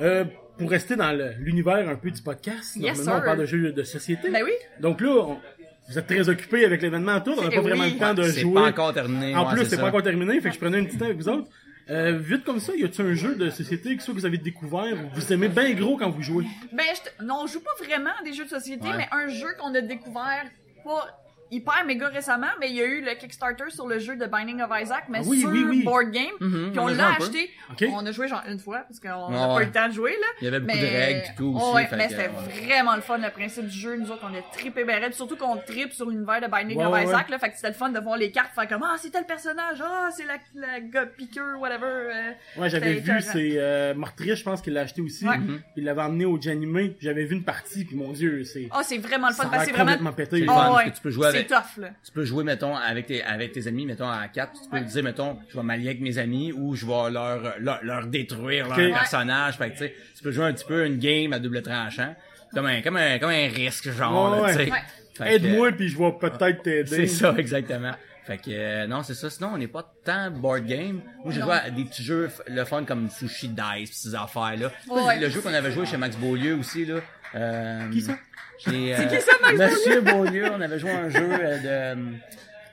Euh, 0.00 0.24
pour 0.58 0.70
rester 0.70 0.96
dans 0.96 1.12
le- 1.12 1.32
l'univers 1.38 1.88
un 1.88 1.96
peu 1.96 2.10
du 2.10 2.22
podcast, 2.22 2.76
Yes, 2.76 2.98
normalement 2.98 3.12
on 3.12 3.16
sir. 3.16 3.24
parle 3.24 3.38
de 3.40 3.46
jeux 3.46 3.72
de 3.72 3.82
société. 3.82 4.30
Ben 4.30 4.42
oui. 4.44 4.52
Donc 4.80 5.00
là, 5.00 5.10
on- 5.10 5.40
vous 5.88 5.98
êtes 5.98 6.06
très 6.06 6.28
occupés 6.28 6.64
avec 6.64 6.82
l'événement 6.82 7.20
tout, 7.20 7.32
on 7.36 7.42
n'a 7.42 7.48
Eh 7.52 7.56
pas 7.56 7.60
vraiment 7.62 7.84
oui. 7.84 7.92
le 7.92 7.98
temps 7.98 8.14
de 8.14 8.22
C'est 8.24 8.40
jouer. 8.40 8.54
pas 8.54 8.68
encore 8.68 8.92
terminé. 8.94 9.34
En 9.34 9.46
ouais, 9.48 9.54
plus, 9.54 9.64
c'est 9.66 9.76
ça. 9.76 9.82
pas 9.82 9.88
encore 9.88 10.02
terminé, 10.02 10.40
fait 10.40 10.48
que 10.48 10.54
je 10.54 10.60
prenais 10.60 10.78
une 10.78 10.86
petite 10.86 10.98
temps 10.98 11.06
avec 11.06 11.18
vous 11.18 11.28
autres. 11.28 11.48
Euh, 11.88 12.18
vite 12.18 12.42
comme 12.44 12.58
ça, 12.58 12.74
y 12.74 12.82
a-t-il 12.84 13.06
un 13.06 13.14
jeu 13.14 13.36
de 13.36 13.48
société 13.50 13.96
que 13.96 14.02
soit 14.02 14.12
que 14.12 14.18
vous 14.18 14.26
avez 14.26 14.38
découvert 14.38 14.92
ou 15.04 15.08
vous 15.14 15.32
aimez 15.32 15.48
bien 15.48 15.72
gros 15.74 15.96
quand 15.96 16.10
vous 16.10 16.22
jouez? 16.22 16.44
Ben, 16.72 16.84
je 16.94 17.02
te- 17.10 17.22
non, 17.24 17.42
on 17.42 17.46
joue 17.46 17.60
pas 17.60 17.84
vraiment 17.84 18.10
à 18.20 18.24
des 18.24 18.32
jeux 18.32 18.44
de 18.44 18.50
société, 18.50 18.88
Ouais. 18.88 18.96
mais 18.96 19.08
un 19.12 19.28
jeu 19.28 19.46
qu'on 19.60 19.72
a 19.74 19.80
découvert 19.82 20.46
pas 20.84 21.25
hyper 21.50 21.84
méga 21.86 22.08
récemment, 22.08 22.46
mais 22.60 22.70
il 22.70 22.76
y 22.76 22.80
a 22.80 22.84
eu 22.86 23.00
le 23.02 23.14
Kickstarter 23.14 23.70
sur 23.70 23.86
le 23.86 23.98
jeu 23.98 24.16
de 24.16 24.26
Binding 24.26 24.60
of 24.62 24.70
Isaac, 24.80 25.04
mais 25.08 25.18
Ah 25.22 25.26
oui, 25.26 25.40
sur 25.40 25.50
oui, 25.50 25.64
oui. 25.68 25.82
board 25.84 26.10
game. 26.10 26.32
Mhm, 26.40 26.70
Puis 26.70 26.80
on 26.80 26.88
l'a 26.88 27.14
acheté. 27.14 27.50
Ok. 27.70 27.84
On 27.92 28.04
a 28.06 28.12
joué 28.12 28.28
genre 28.28 28.42
une 28.48 28.58
fois 28.58 28.84
parce 28.88 29.00
qu'on 29.00 29.30
n'a 29.30 29.38
pas 29.46 29.54
ouais. 29.54 29.62
eu 29.62 29.66
le 29.66 29.72
temps 29.72 29.88
de 29.88 29.92
jouer 29.92 30.12
là. 30.12 30.26
Il 30.40 30.44
y 30.44 30.48
avait 30.48 30.60
beaucoup 30.60 30.76
mais... 30.76 30.82
de 30.82 30.96
règles, 30.96 31.22
tout 31.36 31.54
aussi. 31.56 31.74
Ouais, 31.74 31.88
mais 31.96 32.08
c'était 32.08 32.22
ouais. 32.28 32.64
vraiment 32.66 32.94
le 32.96 33.02
fun 33.02 33.18
le 33.18 33.30
principe 33.30 33.66
du 33.66 33.78
jeu. 33.78 33.96
Nous 33.96 34.10
autres, 34.10 34.24
on 34.30 34.34
a 34.34 34.42
trippé 34.52 34.84
raide, 34.84 35.14
surtout 35.14 35.36
qu'on 35.36 35.56
trippe 35.56 35.92
sur 35.92 36.08
l'univers 36.08 36.40
de 36.40 36.46
Binding 36.46 36.78
Ouais, 36.78 36.84
of 36.84 36.92
ouais, 36.92 37.04
Isaac 37.04 37.26
ouais. 37.26 37.30
là, 37.32 37.38
fait 37.38 37.50
que 37.50 37.56
c'était 37.56 37.68
le 37.68 37.74
fun 37.74 37.90
de 37.90 38.00
voir 38.00 38.16
les 38.16 38.30
cartes 38.30 38.52
faire 38.54 38.68
comme 38.68 38.82
ah 38.84 38.96
c'est 38.98 39.10
tel 39.10 39.24
personnage, 39.24 39.82
ah 39.82 40.08
c'est 40.16 40.24
la, 40.24 40.38
la 40.54 40.80
gars 40.80 41.06
piqueur 41.06 41.60
whatever. 41.60 41.86
euh. 41.86 42.30
Ouais, 42.60 42.70
j'avais 42.70 42.94
vu, 42.94 43.20
c'est 43.20 43.58
euh, 43.58 43.94
je 43.94 44.42
pense 44.42 44.60
qu'il 44.62 44.72
l'a 44.72 44.82
acheté 44.82 45.00
aussi. 45.00 45.26
Ouais. 45.26 45.38
Mhm. 45.38 45.60
Il 45.76 45.84
l'avait 45.84 46.02
emmené 46.02 46.24
au 46.24 46.40
Janimé, 46.40 46.96
j'avais 47.00 47.24
vu 47.24 47.36
une 47.36 47.44
partie, 47.44 47.84
puis 47.84 47.96
mon 47.96 48.12
dieu, 48.12 48.44
c'est... 48.44 48.68
Ah 48.70 48.82
c'est 48.82 48.98
vraiment 48.98 49.28
le 49.28 49.34
fun 49.34 49.48
parce 49.48 49.62
que 49.62 49.66
c'est 49.66 49.72
vraiment 49.72 49.92
complètement 49.92 50.12
pété. 50.12 50.44
Ah 50.48 50.52
parce 50.54 50.76
ouais. 50.76 50.90
que 50.90 50.96
tu 50.96 51.02
peux 51.02 51.10
jouer 51.10 51.26
C'est 51.38 51.46
tough 51.46 51.78
là. 51.78 51.88
Tu 52.04 52.12
peux 52.12 52.24
jouer, 52.24 52.44
mettons, 52.44 52.74
avec 52.76 53.06
tes, 53.06 53.22
avec 53.22 53.52
tes 53.52 53.66
amis, 53.66 53.86
mettons, 53.86 54.08
à 54.08 54.28
quatre. 54.28 54.52
Tu 54.62 54.68
peux 54.70 54.76
Ouais. 54.76 54.82
dire, 54.84 55.02
mettons, 55.04 55.38
je 55.48 55.56
vais 55.56 55.62
m'allier 55.62 55.88
avec 55.88 56.00
mes 56.00 56.18
amis 56.18 56.52
ou 56.52 56.74
je 56.74 56.86
vais 56.86 57.10
leur, 57.10 57.54
leur, 57.58 57.78
leur 57.82 58.06
détruire 58.06 58.68
leur 58.68 58.76
Ouais. 58.78 58.90
personnage. 58.92 59.56
Fait 59.58 59.68
que, 59.70 59.72
tu 59.72 59.78
sais, 59.78 59.94
tu 60.16 60.22
peux 60.22 60.30
jouer 60.32 60.44
un 60.46 60.52
petit 60.52 60.64
peu 60.66 60.84
une 60.86 60.98
game 60.98 61.32
à 61.32 61.38
double 61.38 61.62
tranchant. 61.62 62.14
Comme 62.54 62.66
un, 62.66 62.80
comme 62.82 62.96
un, 62.96 63.18
comme 63.18 63.30
un 63.30 63.48
risque, 63.48 63.90
genre, 63.90 64.40
Ouais, 64.42 64.46
là, 64.48 64.56
tu 64.58 64.64
sais. 64.64 64.70
Ouais. 64.70 64.78
Fait 65.14 65.24
que, 65.24 65.28
Aide-moi, 65.46 65.72
puis 65.72 65.88
je 65.88 65.98
vais 65.98 66.12
peut-être 66.12 66.62
t'aider. 66.62 66.86
C'est 66.94 67.06
ça, 67.06 67.34
exactement. 67.38 67.92
Fait 68.26 68.38
que, 68.38 68.50
euh, 68.50 68.86
non, 68.88 69.04
c'est 69.04 69.14
ça. 69.14 69.30
Sinon, 69.30 69.50
on 69.54 69.58
n'est 69.58 69.68
pas 69.68 69.94
tant 70.04 70.32
board 70.32 70.66
game. 70.66 71.00
Moi, 71.22 71.32
j'ai 71.32 71.38
Non. 71.38 71.46
joué 71.46 71.54
à 71.54 71.70
des 71.70 71.84
petits 71.84 72.02
jeux, 72.02 72.28
le 72.48 72.64
fun 72.64 72.82
comme 72.84 73.08
Sushi 73.08 73.50
Dice, 73.50 73.88
pis 73.90 73.96
ces 73.96 74.14
affaires-là. 74.16 74.72
Ouais. 74.90 75.20
Le 75.20 75.28
jeu 75.30 75.40
qu'on 75.40 75.54
avait 75.54 75.70
joué 75.70 75.86
chez 75.86 75.96
Max 75.96 76.16
Beaulieu 76.16 76.56
aussi, 76.56 76.84
là. 76.86 76.96
Euh, 77.34 77.90
Qui 77.90 78.02
ça? 78.02 78.18
C'est 78.58 78.70
euh, 78.70 79.04
qui 79.06 79.20
ça, 79.20 79.32
Max 79.42 79.58
Monsieur 79.58 80.00
Beaulieu, 80.00 80.46
on 80.52 80.60
avait 80.60 80.78
joué 80.78 80.90
à 80.90 80.98
un 81.00 81.08
jeu 81.10 81.28
euh, 81.30 81.94
de, 81.94 82.00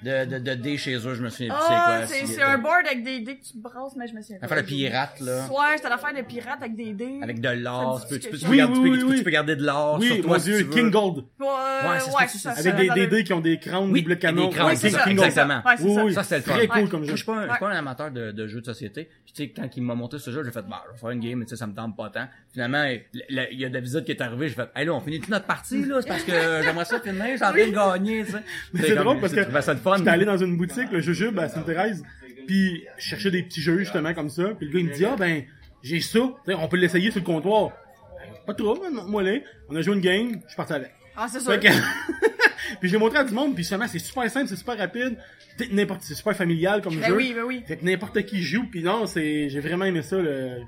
de, 0.04 0.26
de, 0.26 0.38
de 0.40 0.54
dés 0.56 0.78
chez 0.78 0.96
eux, 0.96 1.14
je 1.16 1.22
me 1.24 1.30
souviens 1.30 1.54
plus 1.54 1.64
c'est 1.68 1.74
Ah, 1.74 1.96
quoi. 2.00 2.08
c'est 2.08 2.26
si- 2.26 2.34
c'est 2.34 2.42
un 2.42 2.58
board 2.58 2.86
avec 2.86 3.04
des 3.04 3.20
dés 3.22 3.38
que 3.38 3.44
tu 3.44 3.58
brasses, 3.58 3.96
mais 3.98 4.08
je 4.08 4.14
me 4.14 4.22
souviens 4.22 4.38
pas. 4.40 4.48
L'affaire 4.48 4.64
de 4.64 4.68
pirate, 4.68 5.20
là. 5.22 5.46
Ouais, 5.48 5.78
c'était 5.78 5.90
l'affaire 5.90 6.14
de 6.16 6.22
pirate 6.22 6.58
avec 6.62 6.76
des 6.76 6.94
dés. 6.94 7.20
Avec 7.22 7.40
de 7.42 7.50
l'or, 7.50 8.06
tu 8.08 8.20
tu 8.20 8.30
tu 8.30 8.46
Oui, 8.48 8.60
tu 8.60 8.68
peux- 8.68 8.80
oui, 8.80 8.92
tu 8.92 9.00
peux- 9.00 9.12
oui. 9.12 9.18
tu 9.18 9.24
peux 9.24 9.30
garder 9.32 9.56
de 9.56 9.64
l'or 9.66 9.98
Oui, 10.00 10.08
sur 10.08 10.16
mon 10.18 10.22
toi 10.24 10.40
si 10.40 10.46
dieu, 10.50 10.58
tu 10.60 10.64
veux. 10.66 10.70
King 10.72 10.92
Gold. 10.92 11.18
Ouais, 11.40 11.48
Ouais, 11.48 11.90
ouais, 11.90 12.28
c'est 12.28 12.38
ça, 12.38 12.54
ça. 12.56 12.60
Avec 12.60 12.74
ça 12.88 12.96
des, 12.96 13.02
des 13.02 13.08
dés 13.08 13.24
qui 13.24 13.34
ont 13.34 13.40
des 13.40 13.60
crowns, 13.60 13.92
Oui, 13.92 14.02
double 14.04 14.18
canon. 14.20 14.50
des 14.50 14.60
Ouais, 14.62 14.76
c'est 14.76 14.90
King 14.90 14.98
ça, 14.98 15.04
King 15.06 15.16
Gold. 15.16 15.28
exactement. 15.28 15.62
Ouais, 15.66 15.76
c'est 15.78 15.84
Oui, 16.04 16.14
ça. 16.14 16.24
fun. 16.24 16.40
Très 16.42 16.68
cool 16.68 16.90
comme 16.90 17.04
jeu. 17.04 17.12
je 17.12 17.16
suis 17.18 17.26
pas, 17.26 17.34
un- 17.34 17.36
je 17.38 17.42
suis 17.44 17.52
Ouais. 17.54 17.60
pas 17.60 17.70
un 17.70 17.78
amateur 17.78 18.12
de, 18.12 18.48
jeux 18.48 18.62
de 18.62 18.66
société. 18.66 19.10
Puis, 19.26 19.34
tu 19.34 19.44
sais, 19.44 19.50
quand 19.50 19.70
ils 19.78 19.82
m'ont 19.82 19.96
montré 19.96 20.20
ce 20.20 20.30
jeu, 20.32 20.44
j'ai 20.44 20.52
fait, 20.52 20.62
bah, 20.68 20.84
je 20.88 20.94
vais 20.94 20.98
faire 21.00 21.10
une 21.12 21.20
game, 21.20 21.40
mais 21.40 21.46
tu 21.46 21.50
sais, 21.52 21.56
ça 21.56 21.68
me 21.68 21.74
tente 21.74 21.96
pas 21.96 22.10
tant. 22.10 22.28
Finalement, 22.52 22.84
il 22.84 23.02
il 23.30 23.60
y 23.60 23.66
a 23.66 23.70
de 23.70 23.74
la 23.74 23.80
visite 23.80 24.06
qui 24.06 24.12
est 24.12 24.22
arrivée, 24.22 24.48
j'ai 24.50 24.56
fait, 24.56 24.70
hey, 24.76 24.86
là, 24.86 24.94
on 24.94 25.00
finit 25.00 25.20
toute 25.20 25.30
notre 25.30 25.46
partie, 25.46 25.84
là, 25.86 26.02
c'est 26.02 26.08
parce 26.08 26.24
que 26.24 26.32
j'aimerais 26.64 26.86
ça 26.86 27.00
finir, 27.00 27.38
j'ai 27.38 27.46
envie 27.46 27.72
de 27.72 27.76
gagner, 27.76 28.24
tu 28.26 28.32
sais. 28.32 28.38
c'est 28.76 28.96
drôle 28.96 29.20
parce 29.20 29.34
que 29.34 29.42
fun. 29.94 29.98
J'étais 30.00 30.10
allé 30.10 30.26
dans 30.26 30.38
une 30.38 30.58
boutique, 30.58 30.92
le 30.92 31.00
Jujube 31.00 31.38
à 31.40 31.50
Sainte-Thérèse, 31.50 32.04
puis 32.48 32.84
je 32.98 33.04
cherchais 33.10 33.32
des 33.32 33.44
petits 33.44 33.62
jeux 33.62 33.80
justement 33.80 34.14
comme 34.14 34.30
ça, 34.30 34.50
puis 34.58 34.68
le 34.68 34.74
gars 34.74 34.80
il 34.80 34.86
me 34.88 34.94
dit 34.94 35.06
ah 35.06 35.16
ben 35.18 35.44
j'ai 35.82 36.00
ça, 36.02 36.20
Tu 36.46 36.52
sais, 36.52 36.58
on 36.58 36.68
peut 36.68 36.78
l'essayer 36.78 37.12
sur 37.12 37.20
le 37.20 37.26
comptoir. 37.26 37.70
Ben, 37.70 38.46
Pas 38.48 38.54
trop, 38.54 38.78
moi 39.08 39.22
là. 39.24 39.38
On 39.70 39.76
a 39.76 39.82
joué 39.82 39.96
une 39.96 40.02
game, 40.02 40.32
je 40.44 40.48
suis 40.48 40.56
parti 40.58 40.74
avec. 40.74 40.92
Ah, 41.16 41.28
c'est 41.30 41.40
sûr. 41.42 41.60
Que- 41.60 41.68
puis 42.80 42.90
je 42.90 42.94
l'ai 42.94 42.98
montré 43.00 43.18
à 43.20 43.24
du 43.24 43.34
monde, 43.34 43.54
puis 43.54 43.64
justement 43.64 43.88
c'est 43.88 44.00
super 44.00 44.30
simple, 44.30 44.48
c'est 44.48 44.56
super 44.56 44.78
rapide, 44.78 45.18
n'importe, 45.72 46.02
c'est 46.04 46.16
super 46.16 46.36
familial 46.36 46.82
comme 46.82 46.96
Ben 46.96 47.08
jeu. 47.10 47.16
oui, 47.16 47.34
ben 47.36 47.44
oui. 47.44 47.64
Fait 47.68 47.78
que 47.78 47.86
n'importe 47.86 48.22
qui 48.24 48.42
joue, 48.42 48.64
puis 48.70 48.82
non, 48.84 49.06
c'est, 49.06 49.50
j'ai 49.50 49.60
vraiment 49.60 49.86
aimé 49.86 50.02
ça. 50.02 50.18
Le... 50.18 50.62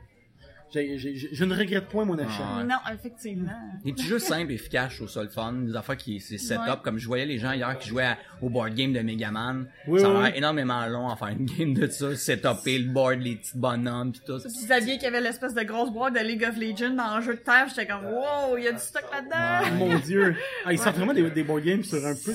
J'ai- 0.74 0.98
j'ai- 0.98 1.16
j'ai- 1.16 1.30
je 1.32 1.46
ne 1.46 1.56
regrette 1.56 1.88
point 1.88 2.04
mon 2.06 2.18
achat. 2.18 2.44
Ah, 2.44 2.58
ouais. 2.58 2.64
Non, 2.66 2.76
effectivement. 2.94 3.52
Des 3.86 3.94
petits 3.94 4.06
jeux 4.08 4.20
simples, 4.20 4.52
efficaces, 4.52 4.92
je 4.94 4.98
trouve 4.98 5.10
ça 5.10 5.24
le 5.24 5.30
fun? 5.30 5.54
Des 5.54 5.76
affaires 5.76 5.96
qui, 5.96 6.20
c'est 6.20 6.38
setup. 6.38 6.60
Ouais. 6.68 6.74
Comme 6.84 6.98
je 6.98 7.08
voyais 7.08 7.26
les 7.26 7.38
gens 7.38 7.52
hier 7.54 7.78
qui 7.78 7.90
jouaient 7.90 8.04
à- 8.04 8.18
au 8.42 8.50
board 8.50 8.74
game 8.74 8.92
de 8.92 9.00
Megaman. 9.00 9.68
Oui, 9.88 10.02
ça 10.02 10.08
a 10.10 10.14
l'air 10.14 10.22
oui. 10.34 10.38
énormément 10.38 10.86
long 10.88 11.08
à 11.10 11.16
faire 11.16 11.30
une 11.30 11.46
game 11.46 11.74
de 11.74 11.88
ça. 11.88 12.16
Setupper 12.16 12.80
le 12.80 12.90
board, 12.92 13.22
les 13.22 13.36
petits 13.38 13.58
bonhommes 13.58 14.12
pis 14.12 14.22
tout. 14.26 14.40
Puis 14.40 14.66
Xavier 14.66 14.98
qui 14.98 15.06
avait 15.06 15.22
l'espèce 15.22 15.54
de 15.54 15.64
grosse 15.64 15.92
boîte 15.92 16.16
de 16.16 16.20
League 16.20 16.44
of 16.44 16.58
Legends 16.58 16.96
dans 16.96 17.04
un 17.04 17.22
jeu 17.22 17.36
de 17.36 17.40
terre, 17.40 17.68
j'étais 17.70 17.88
comme 17.88 18.06
wow, 18.06 18.58
il 18.58 18.64
y 18.66 18.68
a 18.68 18.72
du 18.74 18.80
stock 18.80 19.04
là-dedans. 19.14 19.78
Mon 19.78 20.00
dieu. 20.00 20.36
Ah, 20.66 20.74
ils 20.74 20.80
sortent 20.80 20.96
vraiment 20.98 21.14
des, 21.14 21.30
des 21.30 21.44
board 21.44 21.64
games 21.64 21.84
sur 21.84 22.04
un 22.04 22.16
peu, 22.16 22.34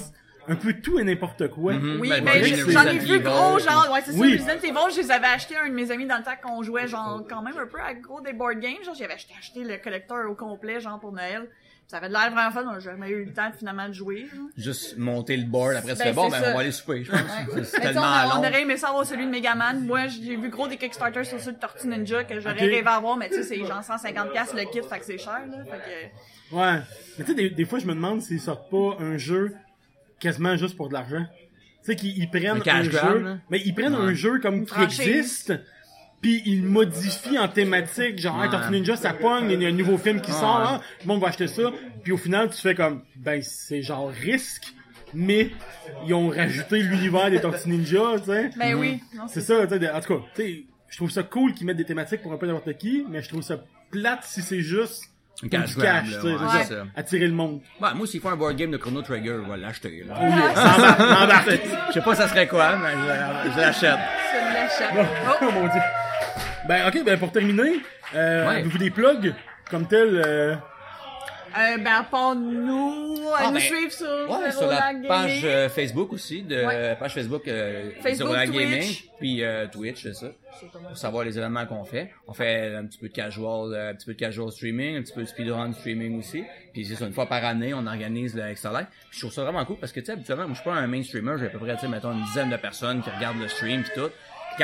un 0.50 0.56
peu 0.56 0.72
tout 0.74 0.98
et 0.98 1.04
n'importe 1.04 1.48
quoi. 1.48 1.74
Mhm. 1.74 1.98
Oui, 2.00 2.08
Ben, 2.10 2.24
mais 2.24 2.42
c'est 2.44 2.70
j'en 2.72 2.82
ai 2.84 2.98
vu 2.98 3.20
gros, 3.20 3.58
genre, 3.58 3.88
ouais, 3.92 4.00
c'est 4.04 4.12
Oui. 4.14 4.38
ça, 4.38 4.52
Resident 4.54 4.68
Evil, 4.68 4.94
je 4.94 5.00
les 5.00 5.10
avais 5.10 5.26
achetés 5.28 5.56
à 5.56 5.62
un 5.62 5.68
de 5.68 5.74
mes 5.74 5.90
amis 5.90 6.06
dans 6.06 6.18
le 6.18 6.24
temps 6.24 6.32
qu'on 6.42 6.62
jouait, 6.62 6.88
genre, 6.88 7.22
quand 7.28 7.40
même 7.42 7.56
un 7.56 7.66
peu 7.66 7.80
à 7.80 7.94
gros 7.94 8.20
des 8.20 8.32
board 8.32 8.58
games, 8.58 8.82
genre, 8.84 8.94
j'avais 8.94 9.14
acheté, 9.14 9.32
acheté 9.38 9.62
le 9.64 9.76
collecteur 9.78 10.28
au 10.28 10.34
complet, 10.34 10.80
genre, 10.80 10.98
pour 10.98 11.12
Noël. 11.12 11.48
Ça 11.86 11.96
avait 11.96 12.06
de 12.06 12.12
l'air 12.12 12.30
vraiment 12.30 12.52
fun, 12.52 12.64
on 12.68 12.72
n'a 12.74 12.78
jamais 12.78 13.08
eu 13.08 13.24
le 13.24 13.32
temps 13.32 13.50
finalement 13.58 13.88
de 13.88 13.92
jouer. 13.92 14.28
Juste 14.56 14.96
monter 14.96 15.36
le 15.36 15.44
board, 15.44 15.74
après 15.74 15.94
Ben, 15.96 16.04
fais 16.04 16.12
bon, 16.12 16.30
c'est 16.30 16.40
ben 16.40 16.50
on 16.50 16.54
va 16.54 16.60
aller 16.60 16.70
souper, 16.70 17.02
je 17.02 17.10
pense. 17.10 17.20
Ouais. 17.20 17.64
C'est 17.64 17.80
tellement 17.80 18.02
on, 18.26 18.38
on 18.38 18.38
aurait 18.38 18.62
aimé 18.62 18.76
ça 18.76 18.90
avoir 18.90 19.04
celui 19.04 19.26
de 19.26 19.30
Megaman. 19.30 19.84
Moi, 19.84 20.06
j'ai 20.06 20.36
vu 20.36 20.50
gros 20.50 20.68
des 20.68 20.76
Kickstarter 20.76 21.24
sur 21.24 21.40
ceux 21.40 21.50
de 21.50 21.58
Tortue 21.58 21.88
Ninja 21.88 22.22
que 22.22 22.38
j'aurais 22.38 22.54
rêvé 22.60 22.84
avoir, 22.86 23.16
mais 23.16 23.28
tu 23.28 23.36
sais, 23.36 23.42
c'est 23.42 23.58
genre 23.66 23.80
150$ 23.82 24.30
piastres 24.30 24.54
le 24.54 24.70
kit, 24.70 24.80
fait 24.88 24.98
que 25.00 25.04
c'est 25.04 25.18
cher, 25.18 25.40
là. 25.50 25.64
Fait 25.64 25.78
que, 25.78 26.56
Ouais. 26.56 26.80
Mais 27.18 27.24
tu 27.24 27.30
sais, 27.30 27.34
des, 27.34 27.50
des 27.50 27.64
fois, 27.64 27.78
je 27.80 27.86
me 27.86 27.94
demande 27.94 28.22
s'ils 28.22 28.40
sortent 28.40 28.70
pas 28.70 28.96
un 29.00 29.16
jeu 29.18 29.52
quasiment 30.20 30.56
juste 30.56 30.76
pour 30.76 30.88
de 30.88 30.92
l'argent. 30.94 31.24
Tu 31.82 31.86
sais, 31.92 31.96
qu'ils 31.96 32.16
ils 32.18 32.30
prennent 32.30 32.60
Un 32.66 32.82
jeu, 32.82 32.90
grab, 32.90 33.38
mais 33.50 33.60
ils 33.64 33.74
prennent 33.74 33.94
un 33.94 34.12
jeu 34.14 34.38
comme 34.38 34.66
qui 34.66 34.80
existe, 34.82 35.54
puis 36.20 36.42
ils 36.44 36.62
modifient 36.62 37.38
en 37.38 37.48
thématique. 37.48 38.18
Genre, 38.18 38.36
Ouais. 38.38 38.44
hey, 38.44 38.50
Tortue 38.50 38.70
Ninja, 38.72 38.96
ça 38.96 39.14
pogne, 39.14 39.50
il 39.50 39.62
y 39.62 39.64
a 39.64 39.68
un 39.68 39.72
nouveau 39.72 39.96
film 39.96 40.20
qui 40.20 40.30
Ouais. 40.30 40.36
sort, 40.38 40.60
hein, 40.60 40.80
tout 41.00 41.08
le 41.08 41.12
monde 41.14 41.22
va 41.22 41.28
acheter 41.28 41.48
ça. 41.48 41.72
Puis 42.02 42.12
au 42.12 42.18
final, 42.18 42.50
tu 42.50 42.60
fais 42.60 42.74
comme, 42.74 43.02
ben, 43.16 43.40
c'est 43.42 43.80
genre 43.82 44.10
risque, 44.10 44.74
mais 45.14 45.50
ils 46.06 46.12
ont 46.14 46.28
rajouté 46.28 46.82
l'univers 46.82 47.30
des 47.30 47.40
Tortues 47.40 47.70
Ninja, 47.70 48.18
tu 48.18 48.26
sais. 48.26 48.50
ben 48.58 48.74
oui. 48.74 49.00
Non, 49.16 49.26
C'est 49.26 49.40
ça, 49.40 49.66
tu 49.66 49.78
sais, 49.78 49.90
en 49.90 50.00
tout 50.00 50.14
cas, 50.18 50.24
tu 50.34 50.42
sais, 50.42 50.64
je 50.88 50.96
trouve 50.98 51.10
ça 51.10 51.22
cool 51.22 51.54
qu'ils 51.54 51.66
mettent 51.66 51.78
des 51.78 51.84
thématiques 51.86 52.20
pour 52.20 52.32
un 52.32 52.36
peu 52.36 52.46
n'importe 52.46 52.76
qui, 52.76 53.06
mais 53.08 53.22
je 53.22 53.28
trouve 53.30 53.42
ça 53.42 53.64
plate 53.90 54.22
si 54.24 54.42
c'est 54.42 54.60
juste 54.60 55.04
Cash 55.48 55.70
du 55.74 55.80
grab, 55.80 56.04
cash, 56.04 56.12
là, 56.22 56.22
ouais, 56.30 56.64
ça. 56.64 56.74
Attirer 56.96 57.26
le 57.26 57.32
monde. 57.32 57.60
Ouais, 57.80 57.88
moi, 57.94 58.06
s'il 58.06 58.20
faut 58.20 58.28
un 58.28 58.36
board 58.36 58.56
game 58.56 58.70
de 58.70 58.76
Chrono 58.76 59.00
Trigger, 59.02 59.38
je 59.44 59.50
vais 59.50 59.56
l'acheter. 59.56 60.04
là. 60.06 60.14
Oui, 60.20 60.26
embarque, 60.30 61.00
embarque. 61.00 61.60
Je 61.88 61.92
sais 61.94 62.00
pas 62.02 62.14
ça 62.14 62.28
serait 62.28 62.46
quoi, 62.46 62.76
mais 62.76 62.92
je, 63.46 63.50
je 63.52 63.56
l'achète. 63.60 63.98
C'est 64.32 64.40
de 64.90 64.94
l'achat. 64.94 65.06
Oh, 65.40 65.44
mon 65.52 65.62
dieu. 65.68 65.80
Ben, 66.68 66.86
ok, 66.88 67.04
ben, 67.04 67.18
pour 67.18 67.32
terminer, 67.32 67.80
euh, 68.14 68.46
Ouais. 68.48 68.54
avez-vous 68.56 68.78
des 68.78 68.90
plugs 68.90 69.34
comme 69.70 69.86
tel, 69.86 70.22
euh, 70.26 70.54
Euh, 71.56 71.78
ben, 71.78 72.04
part 72.10 72.34
nous, 72.36 73.28
à 73.34 73.38
Ah, 73.40 73.46
nous 73.48 73.52
ben, 73.54 73.60
suivre 73.60 73.92
sur, 73.92 74.06
Ouais, 74.06 74.50
Zero 74.50 74.62
sur 74.62 74.66
la 74.70 74.92
page 75.08 75.40
euh, 75.44 75.68
Facebook 75.68 76.12
aussi, 76.12 76.42
de 76.42 76.64
Ouais. 76.64 76.96
page 76.98 77.14
Facebook, 77.14 77.46
euh, 77.48 77.90
Facebook, 78.02 78.34
Twitch. 78.34 78.50
Gaming, 78.50 78.94
puis 79.18 79.42
euh, 79.44 79.66
Twitch, 79.66 80.02
c'est 80.02 80.14
ça, 80.14 80.28
pour 80.88 80.96
savoir 80.96 81.24
les 81.24 81.36
événements 81.38 81.66
qu'on 81.66 81.84
fait. 81.84 82.10
On 82.28 82.32
fait 82.32 82.74
un 82.74 82.84
petit 82.86 82.98
peu 82.98 83.08
de 83.08 83.12
casual, 83.12 83.72
euh, 83.74 83.90
un 83.90 83.94
petit 83.94 84.06
peu 84.06 84.14
de 84.14 84.18
casual 84.18 84.50
streaming, 84.52 84.96
un 84.98 85.02
petit 85.02 85.12
peu 85.12 85.22
de 85.22 85.26
speedrun 85.28 85.72
streaming 85.72 86.18
aussi. 86.18 86.44
Puis 86.72 86.84
c'est 86.86 86.94
ça, 86.94 87.06
une 87.06 87.12
fois 87.12 87.26
par 87.26 87.44
année, 87.44 87.74
on 87.74 87.86
organise 87.86 88.34
le 88.34 88.42
Extra 88.46 88.78
Life. 88.78 88.88
Puis 89.10 89.18
je 89.18 89.18
trouve 89.20 89.32
ça 89.32 89.42
vraiment 89.42 89.64
cool 89.64 89.76
parce 89.78 89.92
que 89.92 90.00
tu 90.00 90.06
sais, 90.06 90.12
habituellement, 90.12 90.44
moi 90.44 90.54
je 90.54 90.60
suis 90.60 90.70
pas 90.70 90.76
un 90.76 90.86
main 90.86 91.02
streamer, 91.02 91.34
j'ai 91.38 91.46
à 91.46 91.50
peu 91.50 91.58
près, 91.58 91.74
tu 91.74 91.80
sais, 91.82 91.88
mettons 91.88 92.12
une 92.12 92.24
dizaine 92.24 92.50
de 92.50 92.56
personnes 92.56 93.02
qui 93.02 93.10
regardent 93.10 93.40
le 93.40 93.48
stream 93.48 93.82
puis 93.82 93.92
tout. 93.94 94.10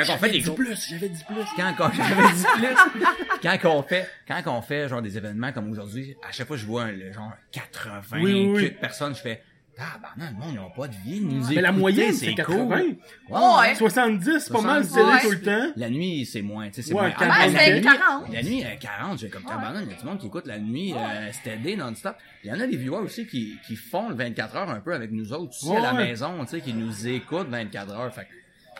Quand 0.05 0.13
on 0.13 0.17
fait 0.17 0.29
des 0.31 0.39
gros 0.41 0.53
plus, 0.55 0.87
j'avais 0.89 1.09
dit 1.09 1.23
plus. 1.23 1.35
quand 1.55 1.73
on, 1.79 1.91
j'avais 1.93 2.33
dit 2.33 2.45
plus. 2.93 3.57
quand 3.61 3.69
on 3.75 3.83
fait, 3.83 4.09
quand 4.27 4.41
on 4.47 4.61
fait 4.61 4.87
genre 4.87 5.01
des 5.01 5.17
événements 5.17 5.51
comme 5.51 5.69
aujourd'hui, 5.71 6.15
à 6.27 6.31
chaque 6.31 6.47
fois 6.47 6.55
que 6.55 6.61
je 6.61 6.67
vois 6.67 6.83
un, 6.83 6.91
le 6.91 7.11
genre 7.11 7.31
80 7.51 8.01
Oui, 8.21 8.51
oui, 8.53 8.71
personnes, 8.71 9.15
je 9.15 9.21
fais, 9.21 9.41
ah, 9.79 9.99
ben 10.01 10.09
non, 10.17 10.31
le 10.31 10.37
monde, 10.45 10.53
ils 10.55 10.59
ont 10.59 10.71
pas 10.71 10.87
de 10.87 10.93
vie, 10.95 11.17
ils 11.17 11.27
nous 11.27 11.47
Mais 11.49 11.61
la 11.61 11.71
moyenne, 11.71 12.11
c'est 12.11 12.33
80. 12.33 12.65
Ouais, 12.65 12.97
Ouais. 13.29 13.75
70, 13.75 14.39
c'est 14.39 14.51
pas 14.51 14.61
mal 14.61 14.83
70. 14.83 14.91
télé 14.93 15.05
Ouais. 15.05 15.21
tout 15.21 15.29
le 15.31 15.41
temps. 15.41 15.73
La 15.75 15.89
nuit, 15.91 16.25
c'est 16.25 16.41
moins, 16.41 16.67
tu 16.69 16.73
sais, 16.75 16.81
c'est 16.81 16.93
Ouais, 16.95 17.01
moins. 17.01 17.11
quand 17.11 17.27
Ah, 17.29 17.45
même, 17.45 17.53
la 17.53 17.59
c'est 17.59 17.73
nuit- 17.75 17.81
40. 17.81 18.33
La 18.33 18.41
nuit, 18.41 18.63
euh, 18.65 18.75
40, 18.79 19.19
j'ai 19.19 19.29
comme 19.29 19.43
tabarnak, 19.43 19.83
il 19.85 19.91
y 19.91 19.93
a 19.93 19.99
du 19.99 20.05
monde 20.05 20.17
qui 20.17 20.25
écoute 20.27 20.47
la 20.47 20.57
nuit, 20.57 20.93
euh, 20.97 21.31
stédé 21.31 21.75
non-stop. 21.75 22.15
Il 22.43 22.49
y 22.49 22.53
en 22.53 22.59
a 22.59 22.65
des 22.65 22.75
viewers 22.75 23.01
aussi 23.03 23.27
qui, 23.27 23.55
qui 23.67 23.75
font 23.75 24.09
le 24.09 24.15
24 24.15 24.55
heures 24.55 24.69
un 24.71 24.79
peu 24.79 24.95
avec 24.95 25.11
nous 25.11 25.31
autres 25.31 25.49
aussi 25.49 25.67
Ouais, 25.69 25.77
à 25.77 25.81
la 25.81 25.93
ouais. 25.93 26.05
maison, 26.07 26.43
tu 26.45 26.51
sais, 26.51 26.61
qui 26.61 26.73
nous 26.73 27.07
écoutent 27.07 27.49
24 27.49 27.93
heures. 27.93 28.11
Fait 28.11 28.23
que 28.23 28.27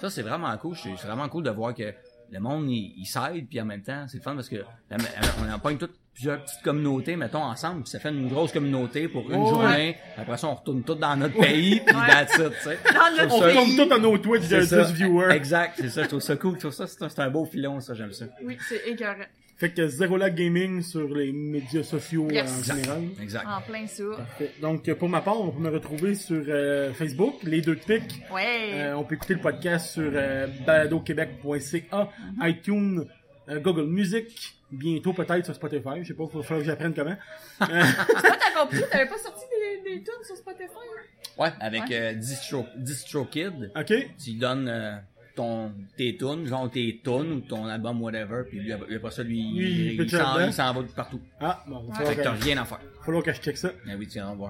ça, 0.01 0.09
c'est 0.09 0.21
vraiment 0.21 0.55
cool. 0.57 0.75
C'est 0.77 0.93
vraiment 1.07 1.27
cool 1.29 1.43
de 1.43 1.49
voir 1.49 1.73
que 1.73 1.93
le 2.31 2.39
monde, 2.39 2.69
il, 2.69 2.93
il 2.97 3.05
s'aide, 3.05 3.47
puis 3.47 3.59
en 3.61 3.65
même 3.65 3.81
temps, 3.83 4.05
c'est 4.07 4.17
le 4.17 4.23
fun 4.23 4.35
parce 4.35 4.49
que 4.49 4.57
la- 4.89 4.97
on 5.41 5.53
en 5.53 5.59
pogne 5.59 5.77
toutes 5.77 5.95
plusieurs 6.13 6.43
petites 6.43 6.61
communautés, 6.63 7.15
mettons, 7.15 7.43
ensemble, 7.43 7.83
puis 7.83 7.91
ça 7.91 7.99
fait 7.99 8.09
une 8.09 8.27
grosse 8.27 8.51
communauté 8.51 9.07
pour 9.07 9.29
une 9.31 9.45
journée. 9.45 9.95
Après 10.17 10.35
ça, 10.37 10.47
on 10.47 10.55
retourne 10.55 10.83
tous 10.83 10.95
dans 10.95 11.15
notre 11.15 11.37
pays, 11.39 11.79
puis 11.79 11.95
that's 11.95 12.35
it, 12.37 12.49
tu 12.57 12.63
sais. 12.63 12.79
Dans 12.91 13.15
notre 13.23 13.35
On 13.35 13.37
retourne 13.39 13.75
tout 13.87 13.93
à 13.93 13.99
nos 13.99 14.17
Twitch 14.17 14.41
de 14.49 14.61
C'est 14.61 14.65
ça. 14.65 14.83
10 14.85 14.93
viewers. 14.93 15.31
Exact, 15.35 15.75
c'est 15.79 15.89
ça, 15.89 16.03
je 16.03 16.07
trouve 16.07 16.19
ça 16.19 16.35
cool. 16.35 16.55
Je 16.55 16.59
trouve 16.61 16.73
ça, 16.73 16.87
c'est 16.87 17.03
un, 17.03 17.09
c'est 17.09 17.21
un 17.21 17.29
beau 17.29 17.45
filon, 17.45 17.79
ça, 17.79 17.93
j'aime 17.93 18.13
ça. 18.13 18.25
Oui, 18.43 18.57
c'est 18.67 18.87
écœurant. 18.89 19.25
Fait 19.57 19.71
que 19.71 19.87
Zero 19.87 20.17
Lag 20.17 20.35
Gaming 20.35 20.83
sur 20.83 21.07
les 21.15 21.31
médias 21.31 21.81
sociaux 21.81 22.27
Yes. 22.29 22.59
en 22.59 22.63
général. 22.63 23.03
Exact. 23.21 23.45
En 23.47 23.61
plein 23.61 23.87
ça. 23.87 24.03
Parfait. 24.15 24.51
Donc, 24.61 24.93
pour 24.93 25.09
ma 25.09 25.21
part, 25.21 25.41
on 25.41 25.49
peut 25.49 25.59
me 25.61 25.69
retrouver 25.69 26.13
sur 26.13 26.43
euh, 26.47 26.93
Facebook, 26.93 27.35
les 27.43 27.61
deux 27.61 27.75
de 27.75 27.79
pique. 27.81 28.21
Ouais. 28.31 28.71
Euh, 28.75 28.95
on 28.95 29.03
peut 29.03 29.15
écouter 29.15 29.33
le 29.33 29.39
podcast 29.41 29.87
sur 29.93 30.11
euh, 30.13 30.45
baladoquebec.ca, 30.65 32.09
iTunes, 32.41 33.05
euh, 33.49 33.59
Google 33.59 33.87
Music, 33.87 34.57
bientôt 34.71 35.13
peut-être 35.13 35.45
sur 35.45 35.55
Spotify. 35.55 36.01
Je 36.03 36.09
sais 36.09 36.13
pas, 36.13 36.25
il 36.31 36.37
va 36.37 36.43
falloir 36.43 36.59
que 36.59 36.65
j'apprenne 36.65 36.93
comment. 36.93 37.15
Toi, 37.57 37.67
t'as 37.67 38.61
compris, 38.61 38.81
t'avais 38.91 39.07
pas 39.07 39.17
sorti 39.17 39.43
des, 39.83 39.89
des 39.89 40.03
tunes 40.03 40.23
sur 40.25 40.35
Spotify? 40.37 40.69
hein? 40.75 41.41
Ouais, 41.43 41.49
avec 41.59 41.83
euh, 41.91 42.13
Distro, 42.13 42.65
Distro 42.77 43.25
Kid, 43.25 43.71
ok. 43.75 43.93
tu 44.23 44.33
donnes 44.33 44.67
euh, 44.67 44.97
ton, 45.37 45.71
tes 45.95 46.17
tunes, 46.17 46.45
genre 46.47 46.69
tes 46.69 46.99
tunes 47.03 47.31
ou 47.31 47.39
ton 47.39 47.65
album, 47.65 48.01
whatever, 48.01 48.43
puis 48.49 48.59
lui, 48.59 48.73
après 48.73 49.11
ça, 49.11 49.23
lui, 49.23 49.37
Lui, 49.53 49.69
il 49.69 49.91
il, 49.91 49.97
peut 49.97 50.03
il 50.03 50.11
te 50.11 50.17
s'en 50.17 50.33
dedans. 50.35 50.45
il 50.47 50.53
s'en 50.53 50.73
va 50.73 50.81
de 50.81 50.87
partout. 50.87 51.21
Ah, 51.39 51.63
bon, 51.67 51.79
va 51.87 51.93
Fait 51.95 52.03
falloir 52.03 52.15
que 52.17 52.21
t'as 52.23 52.37
que, 52.37 52.43
rien 52.43 52.57
à 52.61 52.65
faire. 52.65 52.79
falloir 53.05 53.23
que 53.23 53.31
je 53.33 53.39
check 53.41 53.55
ça. 53.57 53.71
Mais 53.85 53.95
oui. 53.95 54.07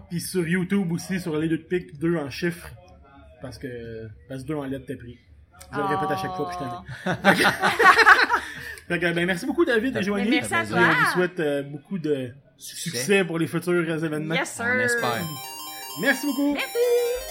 Puis 0.10 0.19
sur 0.21 0.47
YouTube 0.47 0.91
aussi, 0.91 1.19
sur 1.19 1.38
les 1.38 1.47
deux 1.47 1.60
de 1.60 1.63
pique, 1.63 2.00
deux 2.00 2.15
en 2.17 2.30
chiffres. 2.32 2.69
Parce 3.41 3.60
que, 3.60 4.08
parce 4.28 4.41
que 4.41 4.47
deux 4.47 4.56
en 4.56 4.63
lettres 4.63 4.86
t'es 4.88 4.95
pris. 4.95 5.17
Je 5.71 5.78
le 5.78 5.84
répète 5.86 6.10
à 6.12 6.17
chaque 6.17 6.36
fois, 6.36 6.50
puis 6.50 6.58
je 6.60 6.63
t'en 6.63 7.21
ai. 7.32 7.36
Fait 8.88 9.00
que, 9.00 9.13
ben, 9.13 9.26
merci 9.26 9.45
beaucoup, 9.45 9.65
David 9.65 9.97
et 9.97 10.02
Joanie. 10.04 10.30
merci 10.30 10.56
à 10.56 10.63
Et 10.63 10.67
toi. 10.67 10.80
on 10.80 11.04
vous 11.06 11.12
souhaite 11.12 11.39
euh, 11.41 11.62
beaucoup 11.63 12.00
de 12.00 12.32
succès 12.58 13.23
pour 13.26 13.38
les 13.38 13.45
futurs 13.47 13.73
événements. 14.04 14.34
Yes, 14.36 14.50
sir. 14.52 14.65
On 14.65 14.80
espère. 14.80 15.21
Merci 16.02 16.26
beaucoup. 16.26 16.54
Merci. 16.54 17.26